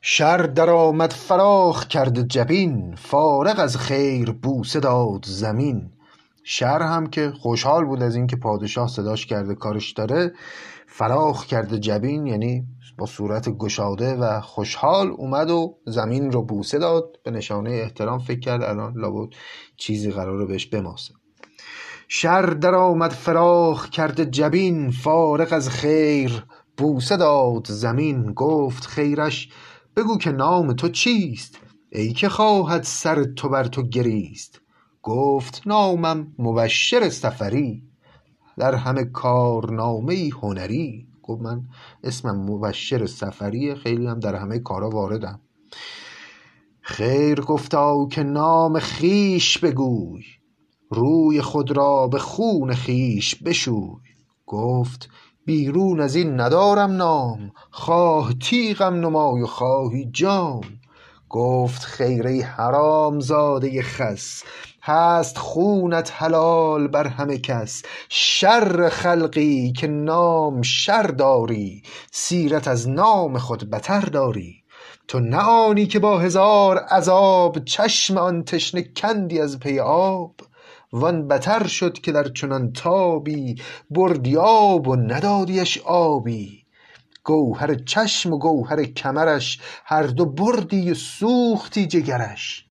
شر 0.00 0.36
درآمد 0.36 1.12
فراخ 1.12 1.86
کرد 1.86 2.28
جبین 2.28 2.94
فارغ 2.94 3.58
از 3.58 3.76
خیر 3.76 4.30
بوسه 4.30 4.80
داد 4.80 5.24
زمین. 5.26 5.90
شر 6.44 6.82
هم 6.82 7.06
که 7.06 7.30
خوشحال 7.30 7.84
بود 7.84 8.02
از 8.02 8.16
اینکه 8.16 8.36
پادشاه 8.36 8.88
صداش 8.88 9.26
کرده 9.26 9.54
کارش 9.54 9.92
داره 9.92 10.32
فراخ 10.86 11.46
کرده 11.46 11.78
جبین 11.78 12.26
یعنی 12.26 12.66
با 12.98 13.06
صورت 13.06 13.48
گشاده 13.48 14.14
و 14.14 14.40
خوشحال 14.40 15.10
اومد 15.10 15.50
و 15.50 15.78
زمین 15.86 16.32
رو 16.32 16.42
بوسه 16.42 16.78
داد. 16.78 17.18
به 17.24 17.30
نشانه 17.30 17.70
احترام 17.70 18.18
فکر 18.18 18.40
کرد 18.40 18.62
الان 18.62 18.94
لابد 18.96 19.34
چیزی 19.76 20.10
قراره 20.10 20.46
بهش 20.46 20.66
بماسه. 20.66 21.14
شر 22.08 22.42
در 22.46 22.74
آمد 22.74 23.10
فراخ 23.10 23.88
کرده 23.88 24.26
جبین 24.26 24.90
فارغ 24.90 25.52
از 25.52 25.70
خیر 25.70 26.44
بوسه 26.76 27.16
داد 27.16 27.66
زمین 27.70 28.32
گفت 28.32 28.86
خیرش 28.86 29.48
بگو 29.96 30.18
که 30.18 30.30
نام 30.32 30.72
تو 30.72 30.88
چیست؟ 30.88 31.58
ای 31.92 32.12
که 32.12 32.28
خواهد 32.28 32.82
سر 32.82 33.24
تو 33.24 33.48
بر 33.48 33.64
تو 33.64 33.82
گریست. 33.82 34.60
گفت 35.02 35.62
نامم 35.66 36.34
مبشر 36.38 37.08
سفری 37.08 37.82
در 38.58 38.74
همه 38.74 39.04
کارنامه 39.04 40.30
هنری. 40.42 41.06
گفت 41.22 41.42
من 41.42 41.62
اسمم 42.04 42.50
مبشر 42.50 43.06
سفری 43.06 43.74
خیلی 43.74 44.06
هم 44.06 44.20
در 44.20 44.34
همه 44.34 44.58
کارا 44.58 44.90
واردم. 44.90 45.40
خیر 46.80 47.40
گفتا 47.40 48.06
که 48.10 48.22
نام 48.22 48.78
خیش 48.78 49.58
بگوی 49.58 50.22
روی 50.90 51.42
خود 51.42 51.70
را 51.70 52.08
به 52.08 52.18
خون 52.18 52.74
خویش 52.74 53.34
بشوی. 53.34 54.16
گفت 54.46 55.08
بیرون 55.46 56.00
از 56.00 56.14
این 56.14 56.40
ندارم 56.40 56.92
نام 56.92 57.52
خواه 57.70 58.32
تیغم 58.32 58.94
نمای 58.94 59.42
و 59.42 59.46
خواهی 59.46 60.08
جام. 60.12 60.60
گفت 61.28 61.82
خیر 61.82 62.26
ای 62.26 62.40
حرامزاده 62.40 63.82
خس 63.82 64.42
هست 64.82 65.38
خونت 65.38 66.12
حلال 66.14 66.88
بر 66.88 67.06
همه 67.06 67.38
کس. 67.38 67.82
شر 68.08 68.88
خلقی 68.88 69.72
که 69.72 69.86
نام 69.86 70.62
شر 70.62 71.02
داری 71.02 71.82
سیرت 72.10 72.68
از 72.68 72.88
نام 72.88 73.38
خود 73.38 73.70
بتر 73.70 74.00
داری. 74.00 74.54
تو 75.08 75.20
نه 75.20 75.40
آنی 75.40 75.86
که 75.86 75.98
با 75.98 76.18
هزار 76.18 76.78
عذاب 76.78 77.64
چشم 77.64 78.18
آن 78.18 78.44
تشنه 78.44 78.82
کندی 78.82 79.40
از 79.40 79.58
پی 79.58 79.80
آب. 79.80 80.34
وان 80.96 81.28
بتر 81.28 81.66
شد 81.66 81.98
که 81.98 82.12
در 82.12 82.28
چنان 82.28 82.72
تابی 82.72 83.62
بردی 83.90 84.36
آب 84.36 84.88
و 84.88 84.96
ندادیش 84.96 85.78
آبی. 85.84 86.66
گوهر 87.24 87.74
چشم 87.74 88.32
و 88.32 88.38
گوهر 88.38 88.84
کمرش 88.84 89.60
هر 89.84 90.02
دو 90.02 90.26
بردی 90.26 90.90
و 90.90 90.94
سوختی 90.94 91.86
جگرش. 91.86 92.66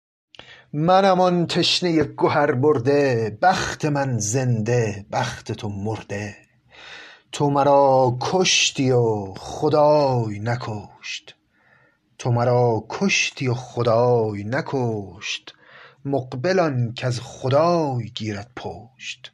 منم 0.73 1.21
آن 1.21 1.47
تشنه 1.47 2.03
گهر 2.03 2.51
برده 2.51 3.37
بخت 3.41 3.85
من 3.85 4.17
زنده 4.17 5.05
بخت 5.11 5.51
تو 5.51 5.69
مرده. 5.69 6.35
تو 7.31 7.49
مرا 7.49 8.17
کشتی 8.21 8.91
و 8.91 9.33
خدای 9.37 10.39
نکشت. 10.39 11.35
تو 12.17 12.31
مرا 12.31 12.85
کشتی 12.89 13.47
و 13.47 13.53
خدای 13.53 14.43
نکشت. 14.43 15.53
مقبل 16.05 16.59
آن 16.59 16.93
کز 16.95 17.19
خدای 17.19 18.09
گیرد 18.15 18.51
پشت. 18.55 19.33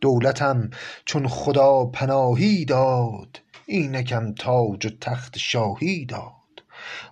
دولتم 0.00 0.70
چون 1.04 1.28
خدا 1.28 1.84
پناهی 1.84 2.64
داد 2.64 3.40
اینکم 3.66 4.32
تاج 4.32 4.86
و 4.86 4.90
تخت 5.00 5.38
شاهی 5.38 6.04
داد. 6.04 6.32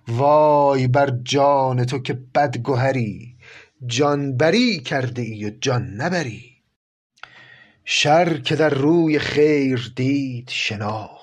وای 0.07 0.87
بر 0.87 1.09
جان 1.23 1.85
تو 1.85 1.99
که 1.99 2.13
بد 2.13 2.57
گهری 2.57 3.35
جان 3.85 4.37
بری 4.37 4.79
کرده 4.79 5.21
ای 5.21 5.45
و 5.45 5.49
جان 5.61 5.93
نبری. 5.93 6.49
شر 7.85 8.37
که 8.37 8.55
در 8.55 8.69
روی 8.69 9.19
خیر 9.19 9.93
دید 9.95 10.49
شناخت 10.49 11.18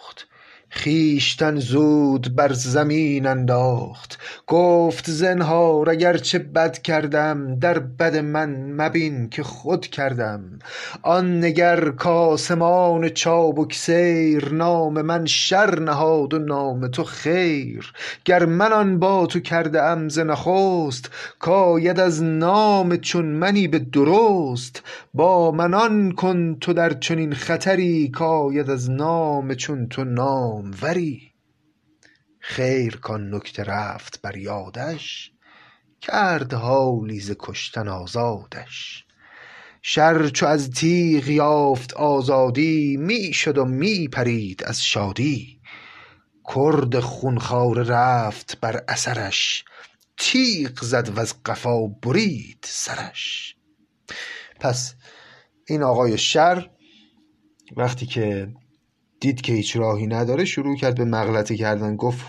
خویشتن 0.83 1.59
زود 1.59 2.37
بر 2.37 2.53
زمین 2.53 3.27
انداخت. 3.27 4.19
گفت 4.47 5.11
زنهار 5.11 5.91
اگر 5.91 6.17
چه 6.17 6.39
بد 6.39 6.79
کردم 6.83 7.59
در 7.59 7.79
بد 7.79 8.17
من 8.17 8.73
مبین 8.73 9.29
که 9.29 9.43
خود 9.43 9.87
کردم. 9.87 10.59
آن 11.03 11.45
نگر 11.45 11.91
کآسمان 11.91 13.09
چابک 13.09 13.75
سیر 13.75 14.49
نام 14.49 15.03
من 15.03 15.27
شر 15.27 15.79
نهاد 15.79 16.35
و 16.35 16.39
نام 16.39 16.89
تو 16.89 17.05
خیر. 17.05 17.93
گر 18.25 18.45
من 18.45 18.73
آن 18.73 18.99
با 18.99 19.27
تو 19.27 19.41
کرده 19.41 19.83
ام 19.83 20.09
ز 20.09 20.19
نخست 20.19 21.11
کاید 21.39 22.01
از 22.01 22.23
نام 22.23 22.97
چون 22.97 23.25
منی 23.25 23.69
به 23.69 23.79
درست. 23.79 24.83
با 25.15 25.51
من 25.51 25.75
آن 25.75 26.13
کن 26.13 26.55
تو 26.61 26.73
در 26.73 26.93
چنین 26.93 27.35
خطری 27.35 28.09
کاید 28.09 28.71
از 28.71 28.91
نام 28.91 29.55
چون 29.55 29.87
تو 29.89 30.05
ناموری 30.67 31.33
خیر 32.39 32.97
کان 32.97 33.35
نکته 33.35 33.63
رفت 33.63 34.21
بر 34.23 34.37
یادش 34.37 35.33
کرد 36.01 36.55
حالی 36.55 37.21
ز 37.21 37.33
کشتن 37.39 37.89
آزادش. 37.89 39.05
شر 39.83 40.29
چو 40.29 40.47
از 40.47 40.71
تیغ 40.71 41.29
یافت 41.29 41.95
آزادی 41.95 42.97
می 42.97 43.33
شد 43.33 43.59
و 43.59 43.65
می 43.65 44.09
پرید 44.09 44.65
از 44.65 44.85
شادی. 44.85 45.61
کرد 46.55 47.01
خون 47.01 47.39
خواره 47.39 47.83
رفت 47.83 48.61
بر 48.61 48.85
اثرش 48.89 49.65
تیغ 50.17 50.85
زد 50.85 51.13
وز 51.19 51.35
قفا 51.45 51.87
برید 51.87 52.65
سرش. 52.69 53.57
پس 54.61 54.95
این 55.67 55.83
آقای 55.83 56.19
شر 56.19 56.71
وقتی 57.77 58.07
که 58.07 58.49
دید 59.21 59.41
که 59.41 59.53
هیچ 59.53 59.77
راهی 59.77 60.07
نداره 60.07 60.45
شروع 60.45 60.77
کرد 60.77 60.95
به 60.95 61.05
مغلطه 61.05 61.57
کردن. 61.57 61.97
گفت 61.97 62.27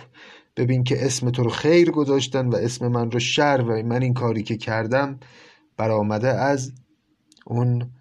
ببین 0.56 0.84
که 0.84 1.06
اسم 1.06 1.30
تو 1.30 1.44
رو 1.44 1.50
خیر 1.50 1.92
گذاشتن 1.92 2.48
و 2.48 2.56
اسم 2.56 2.88
من 2.88 3.12
رو 3.12 3.20
شر 3.20 3.64
و 3.68 3.84
من 3.84 4.02
این 4.02 4.14
کاری 4.14 4.44
که 4.44 4.58
کردم 4.58 5.20
برآمده 5.78 6.28
از 6.28 6.72
اون 7.46 7.92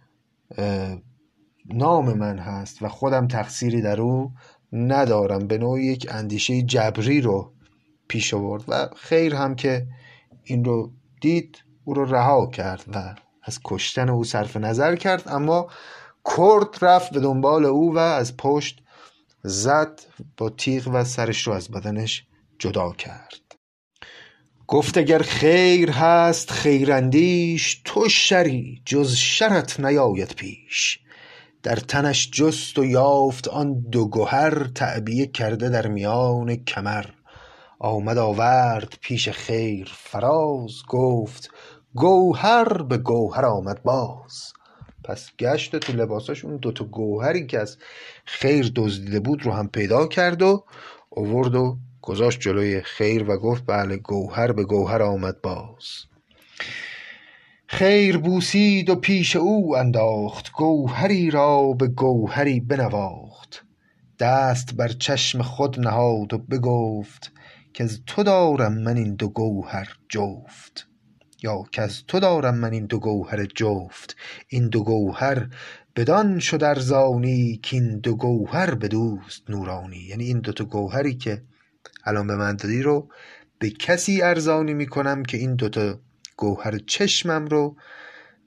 نام 1.66 2.12
من 2.12 2.38
هست 2.38 2.82
و 2.82 2.88
خودم 2.88 3.28
تقصیری 3.28 3.82
در 3.82 4.00
او 4.00 4.32
ندارم. 4.72 5.46
به 5.46 5.58
نوعی 5.58 5.84
یک 5.84 6.06
اندیشه 6.10 6.62
جبری 6.62 7.20
رو 7.20 7.52
پیش 8.08 8.34
آورد 8.34 8.64
و 8.68 8.88
خیر 8.96 9.34
هم 9.34 9.54
که 9.54 9.86
این 10.44 10.64
رو 10.64 10.92
دید 11.20 11.58
او 11.84 11.94
رو 11.94 12.04
رها 12.04 12.46
کرد 12.46 12.84
و 12.94 13.14
از 13.42 13.60
کشتن 13.64 14.08
او 14.08 14.24
صرف 14.24 14.56
نظر 14.56 14.96
کرد. 14.96 15.22
اما 15.26 15.68
کرد 16.36 16.84
رفت 16.84 17.12
به 17.12 17.20
دنبال 17.20 17.64
او 17.64 17.94
و 17.94 17.98
از 17.98 18.36
پشت 18.36 18.82
زد 19.42 20.00
با 20.36 20.50
تیغ 20.50 20.88
و 20.92 21.04
سرش 21.04 21.46
رو 21.46 21.52
از 21.52 21.70
بدنش 21.70 22.26
جدا 22.58 22.92
کرد. 22.92 23.40
گفت 24.66 24.98
اگر 24.98 25.22
خیر 25.22 25.90
هست 25.90 26.50
خیراندیش 26.50 27.82
تو 27.84 28.08
شری 28.08 28.82
جز 28.84 29.14
شرت 29.14 29.80
نیاید 29.80 30.34
پیش. 30.34 30.98
در 31.62 31.76
تنش 31.76 32.30
جست 32.30 32.78
و 32.78 32.84
یافت 32.84 33.48
آن 33.48 33.80
دو 33.80 34.08
گهر 34.08 34.64
تعبیه 34.74 35.26
کرده 35.26 35.68
در 35.68 35.86
میان 35.86 36.56
کمر. 36.56 37.06
آمد 37.78 38.18
آورد 38.18 38.94
پیش 39.00 39.28
خیر 39.28 39.92
فراز 39.96 40.72
گفت 40.88 41.50
گوهر 41.94 42.82
به 42.82 42.98
گوهر 42.98 43.46
آمد 43.46 43.82
باز. 43.82 44.52
پس 45.06 45.30
گشت 45.38 45.76
تو 45.76 45.92
لباساش 45.92 46.44
اون 46.44 46.56
دوتا 46.56 46.84
گوهری 46.84 47.46
که 47.46 47.58
از 47.58 47.78
خیر 48.24 48.72
دزدیده 48.74 49.20
بود 49.20 49.42
رو 49.42 49.52
هم 49.52 49.68
پیدا 49.68 50.06
کرد 50.06 50.42
و 50.42 50.64
آورد 51.10 51.54
و 51.54 51.78
گذاشت 52.02 52.40
جلوی 52.40 52.80
خیر 52.80 53.30
و 53.30 53.36
گفت 53.36 53.64
بله 53.66 53.96
گوهر 53.96 54.52
به 54.52 54.64
گوهر 54.64 55.02
آمد 55.02 55.40
باز. 55.42 55.86
خیر 57.66 58.18
بوسید 58.18 58.90
و 58.90 58.96
پیش 58.96 59.36
او 59.36 59.76
انداخت 59.76 60.52
گوهری 60.52 61.30
را 61.30 61.72
به 61.72 61.88
گوهری 61.88 62.60
بنواخت. 62.60 63.64
دست 64.18 64.74
بر 64.74 64.88
چشم 64.88 65.42
خود 65.42 65.80
نهاد 65.80 66.34
و 66.34 66.38
بگفت 66.38 67.32
کز 67.74 68.00
تو 68.06 68.22
دارم 68.22 68.78
من 68.78 68.96
این 68.96 69.14
دو 69.14 69.28
گوهر 69.28 69.88
جفت. 70.08 70.88
یا 71.42 71.64
کز 71.72 72.02
تو 72.08 72.20
دارم 72.20 72.54
من 72.54 72.72
این 72.72 72.86
دو 72.86 72.98
گوهر 72.98 73.44
جفت 73.44 74.16
این 74.48 74.68
دو 74.68 74.84
گوهر 74.84 75.48
بدان 75.96 76.38
شد 76.38 76.64
ارزانی 76.64 77.60
کاین 77.70 77.98
دو 77.98 78.16
گوهر 78.16 78.74
بدوست 78.74 79.50
نورانی. 79.50 79.98
یعنی 79.98 80.24
این 80.24 80.40
دوتا 80.40 80.64
گوهری 80.64 81.14
که 81.14 81.42
الان 82.04 82.26
به 82.26 82.36
من 82.36 82.56
دادی 82.56 82.82
رو 82.82 83.08
به 83.58 83.70
کسی 83.70 84.22
ارزانی 84.22 84.74
می‌کنم 84.74 85.22
که 85.22 85.36
این 85.36 85.54
دوتا 85.54 86.00
گوهر 86.36 86.78
چشمم 86.78 87.46
رو 87.46 87.76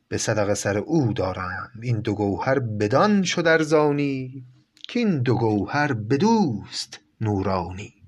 به 0.07 0.17
صدقه 0.17 0.53
سر 0.53 0.77
او 0.77 1.13
دارم. 1.13 1.71
این 1.81 1.99
دو 1.99 2.15
گوهر 2.15 2.59
بدان 2.59 3.23
شد 3.23 3.47
ارزانی 3.47 4.43
کاین 4.93 5.21
دو 5.21 5.35
گوهر 5.35 5.93
بدوست 5.93 6.99
نورانی. 7.21 7.98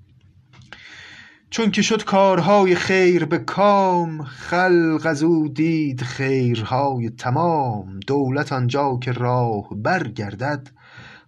چون 1.52 1.70
که 1.70 1.82
شد 1.82 2.04
کارهای 2.04 2.74
خیر 2.74 3.24
به 3.24 3.38
کام 3.38 4.24
خلق 4.24 5.02
از 5.04 5.22
او 5.22 5.48
دید 5.48 6.02
خیرهای 6.02 7.10
تمام. 7.10 8.00
دولت 8.00 8.52
آنجا 8.52 8.98
که 9.02 9.12
راهبر 9.12 10.08
گردد 10.08 10.68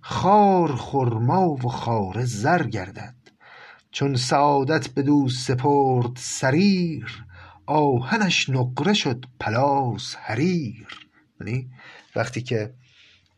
خار 0.00 0.76
خرما 0.76 1.48
و 1.48 1.68
خاره 1.68 2.24
زر 2.24 2.62
گردد. 2.62 3.14
چون 3.90 4.16
سعادت 4.16 4.94
بدو 4.96 5.28
سپرد 5.28 6.16
سریر 6.16 7.24
آهنش 7.66 8.50
نقره 8.50 8.94
شد 8.94 9.24
پلاس 9.40 10.16
حریر. 10.16 10.88
یعنی 11.40 11.70
وقتی 12.16 12.42
که 12.42 12.74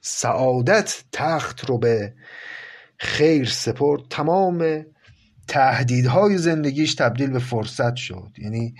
سعادت 0.01 1.05
تخت 1.12 1.64
رو 1.64 1.78
به 1.78 2.14
خیر 2.99 3.45
سپرد 3.45 4.03
تمام 4.11 4.84
تهدیدهای 5.49 6.38
زندگیش 6.38 6.94
تبدیل 6.94 7.30
به 7.30 7.38
فرصت 7.38 7.97
شد. 7.97 8.30
یعنی 8.38 8.74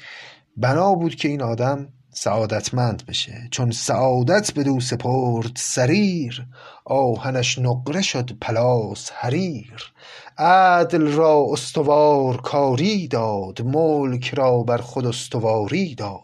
بنا 0.57 0.95
بود 0.95 1.15
که 1.15 1.29
این 1.29 1.43
آدم 1.43 1.89
سعادتمند 2.11 3.07
بشه. 3.07 3.49
چون 3.51 3.71
سعادت 3.71 4.55
بدو 4.55 4.81
سپرد 4.81 5.53
سریر 5.57 6.47
آهنش 6.85 7.59
نقره 7.59 8.03
شد 8.03 8.31
پلاس 8.41 9.11
حریر. 9.15 9.93
عدل 10.39 11.07
را 11.07 11.47
استوار 11.53 12.37
کاری 12.37 13.09
داد 13.09 13.63
ملک 13.63 14.35
را 14.35 14.63
بر 14.63 14.79
خود 14.79 15.07
استواری 15.07 15.95
داد. 15.95 16.21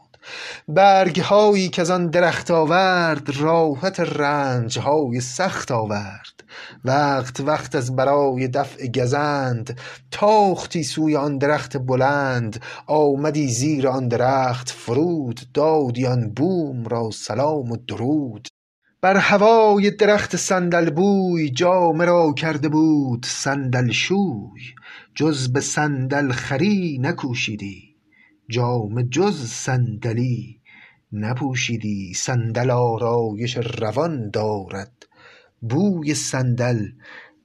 برگ 0.69 1.21
هایی 1.21 1.69
که 1.69 1.83
از 1.83 1.91
آن 1.91 2.07
درخت 2.07 2.51
آورد 2.51 3.37
راحت 3.37 4.01
رنج 4.01 4.79
های 4.79 5.21
سخت 5.21 5.71
آورد. 5.71 6.42
وقت 6.85 7.41
وقت 7.41 7.75
از 7.75 7.97
برای 7.97 8.49
دفع 8.49 8.87
گزند. 8.87 9.79
تاختی 10.11 10.83
سوی 10.83 11.17
آن 11.17 11.39
درخت 11.39 11.77
بلند. 11.77 12.63
آمدی 12.87 13.49
زیر 13.49 13.89
آن 13.89 14.09
درخت 14.09 14.71
فرود. 14.71 15.41
دادی 15.55 16.07
آن 16.07 16.31
بوم 16.31 16.85
را 16.85 17.11
سلام 17.11 17.71
و 17.73 17.77
درود. 17.77 18.49
بر 19.03 19.17
هوای 19.17 19.91
درخت 19.91 20.37
صندل 20.37 20.91
بوی 20.91 21.51
جامه 21.51 22.05
را 22.05 22.33
کرده 22.33 22.69
بود 22.69 23.27
صندل 23.27 23.91
شوی. 23.91 24.63
جز 25.15 25.53
به 25.53 25.61
صندل 25.61 26.33
خری 26.33 26.99
نکوشیدی. 27.01 27.97
جامه 28.51 29.05
جز 29.05 29.47
صندلی 29.47 30.61
نپوشیدی. 31.13 32.15
صندل 32.15 32.71
آرایش 32.71 33.57
روان 33.57 34.31
دارد. 34.31 34.93
بوی 35.63 36.15
صندل 36.15 36.89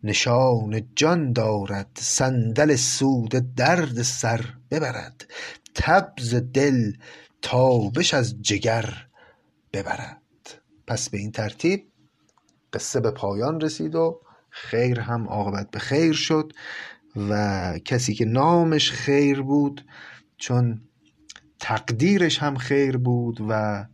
نشان 0.03 0.87
جان 0.95 1.33
دارد 1.33 1.89
صندل 1.99 2.75
سوده 2.75 3.45
درد 3.55 4.01
سر 4.01 4.45
ببرد 4.71 5.27
تب 5.75 6.13
ز 6.19 6.35
دل 6.35 6.93
تابش 7.41 8.13
از 8.13 8.41
جگر 8.41 9.07
ببرد. 9.73 10.21
پس 10.87 11.09
به 11.09 11.17
این 11.17 11.31
ترتیب 11.31 11.87
قصه 12.73 12.99
به 12.99 13.11
پایان 13.11 13.61
رسید 13.61 13.95
و 13.95 14.21
خیر 14.49 14.99
هم 14.99 15.27
عاقبت 15.27 15.71
به 15.71 15.79
خیر 15.79 16.13
شد 16.13 16.53
و 17.15 17.73
کسی 17.85 18.13
که 18.13 18.25
نامش 18.25 18.91
خیر 18.91 19.41
بود 19.41 19.85
چون 20.37 20.81
تقدیرش 21.59 22.39
هم 22.39 22.57
خیر 22.57 22.97
بود 22.97 23.37
و 23.49 23.85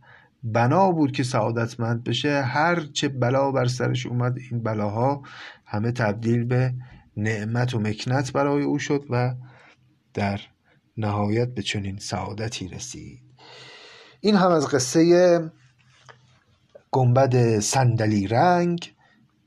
بنا 0.44 0.90
بود 0.90 1.12
که 1.12 1.22
سعادتمند 1.22 2.04
بشه. 2.04 2.42
هر 2.42 2.80
چه 2.80 3.08
بلا 3.08 3.50
بر 3.50 3.66
سرش 3.66 4.06
اومد 4.06 4.38
این 4.50 4.62
بلاها 4.62 5.22
همه 5.66 5.92
تبدیل 5.92 6.44
به 6.44 6.74
نعمت 7.16 7.74
و 7.74 7.78
مکنت 7.78 8.32
برای 8.32 8.62
او 8.62 8.78
شد 8.78 9.04
و 9.10 9.34
در 10.14 10.40
نهایت 10.96 11.48
به 11.48 11.62
چنین 11.62 11.98
سعادتی 11.98 12.68
رسید. 12.68 13.20
این 14.20 14.36
هم 14.36 14.50
از 14.50 14.66
قصه 14.66 15.40
گنبد 16.90 17.58
صندلی 17.58 18.26
رنگ 18.26 18.94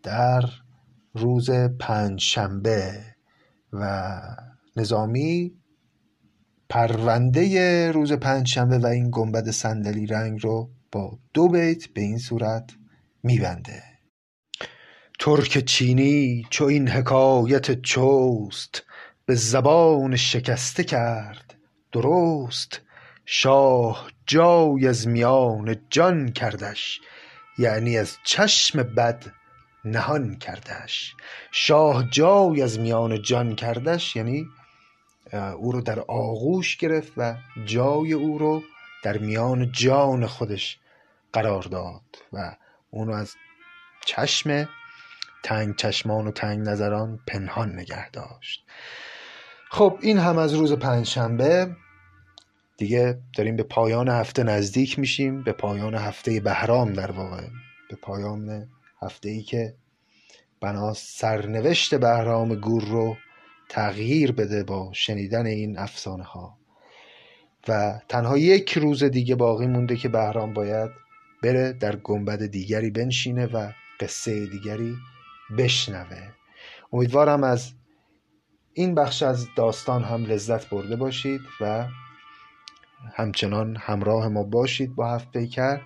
در 0.04 0.44
روز 1.14 1.50
پنجشنبه 1.80 3.04
و 3.74 4.12
نظامی 4.76 5.54
پرونده 6.70 7.92
روز 7.92 8.14
پنجشنبه 8.14 8.78
و 8.78 8.86
این 8.86 9.10
گنبد 9.12 9.50
صندلی 9.50 10.06
رنگ 10.06 10.44
رو 10.44 10.70
با 10.92 11.20
دو 11.34 11.48
بیت 11.48 11.88
به 11.88 12.02
این 12.02 12.18
صورت 12.18 12.74
میبنده. 13.24 13.84
ترک 15.20 15.66
چینی 15.66 16.48
چو 16.50 16.66
این 16.66 16.88
حکایت 16.88 17.82
چوست 17.82 18.84
به 19.26 19.36
زبان 19.36 20.16
شکسته 20.16 20.84
کرد 20.84 21.56
درست. 21.92 22.82
شاه 23.26 24.12
جای 24.26 24.88
از 24.88 25.08
میان 25.08 25.76
جان 25.90 26.32
کردش 26.32 27.02
یعنی 27.58 27.98
از 27.98 28.18
چشم 28.24 28.84
بد 28.84 29.26
نهان 29.86 30.36
کردش. 30.36 31.16
شاه 31.52 32.10
جای 32.10 32.62
از 32.62 32.80
میان 32.80 33.22
جان 33.22 33.56
کردش 33.56 34.16
یعنی 34.16 34.46
او 35.58 35.72
رو 35.72 35.82
در 35.82 36.00
آغوش 36.00 36.78
گرفت 36.78 37.12
و 37.18 37.36
جای 37.66 38.14
او 38.14 38.38
رو 38.38 38.64
در 39.04 39.18
میان 39.18 39.72
جان 39.72 40.26
خودش 40.26 40.80
قرار 41.34 41.64
داد 41.64 42.02
و 42.34 42.56
اونو 42.90 43.14
از 43.14 43.36
چشم 44.06 44.70
تنگ 45.44 45.76
چشمان 45.76 46.28
و 46.28 46.32
تنگ 46.32 46.70
نظران 46.70 47.20
پنهان 47.28 47.74
نگه 47.74 48.10
داشت. 48.10 48.66
خب 49.72 50.00
این 50.02 50.18
هم 50.18 50.38
از 50.38 50.54
روز 50.54 50.74
پنجشنبه. 50.74 51.76
دیگه 52.78 53.20
داریم 53.38 53.56
به 53.56 53.64
پایان 53.64 54.10
هفته 54.10 54.44
نزدیک 54.44 55.00
میشیم. 55.00 55.44
به 55.44 55.52
پایان 55.52 55.96
هفته 55.96 56.40
بهرام 56.40 56.94
در 56.94 57.12
واقع. 57.12 57.48
به 57.90 57.96
پایان 57.96 58.70
هفته 59.02 59.30
ای 59.30 59.42
که 59.42 59.76
بنا 60.62 60.94
سرنوشت 60.94 61.96
بهرام 61.96 62.56
گور 62.56 62.84
رو 62.84 63.18
تغییر 63.70 64.32
بده 64.32 64.64
با 64.64 64.90
شنیدن 64.94 65.46
این 65.46 65.78
افسانه 65.78 66.24
ها 66.24 66.57
و 67.68 68.00
تنها 68.10 68.38
یک 68.38 68.78
روز 68.78 69.04
دیگه 69.04 69.36
باقی 69.36 69.68
مونده 69.68 69.96
که 69.96 70.10
بهرام 70.10 70.54
باید 70.54 70.92
بره 71.44 71.74
در 71.74 71.96
گنبد 71.96 72.46
دیگری 72.46 72.90
بنشینه 72.90 73.46
و 73.46 73.72
قصه 74.00 74.46
دیگری 74.46 74.96
بشنوه. 75.58 76.30
امیدوارم 76.94 77.44
از 77.44 77.74
این 78.74 78.96
بخش 78.96 79.24
از 79.24 79.48
داستان 79.56 80.04
هم 80.04 80.26
لذت 80.26 80.70
برده 80.70 80.96
باشید 80.96 81.42
و 81.62 81.88
همچنان 83.16 83.76
همراه 83.76 84.28
ما 84.28 84.44
باشید 84.44 84.96
با 84.96 85.16
هفت 85.16 85.32
پیکر. 85.32 85.82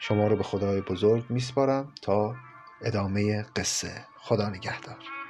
شما 0.00 0.26
رو 0.26 0.36
به 0.36 0.42
خدای 0.42 0.80
بزرگ 0.80 1.24
میسپارم 1.28 1.92
تا 2.02 2.34
ادامه 2.84 3.42
قصه. 3.42 4.04
خدا 4.16 4.48
نگهدار. 4.48 5.21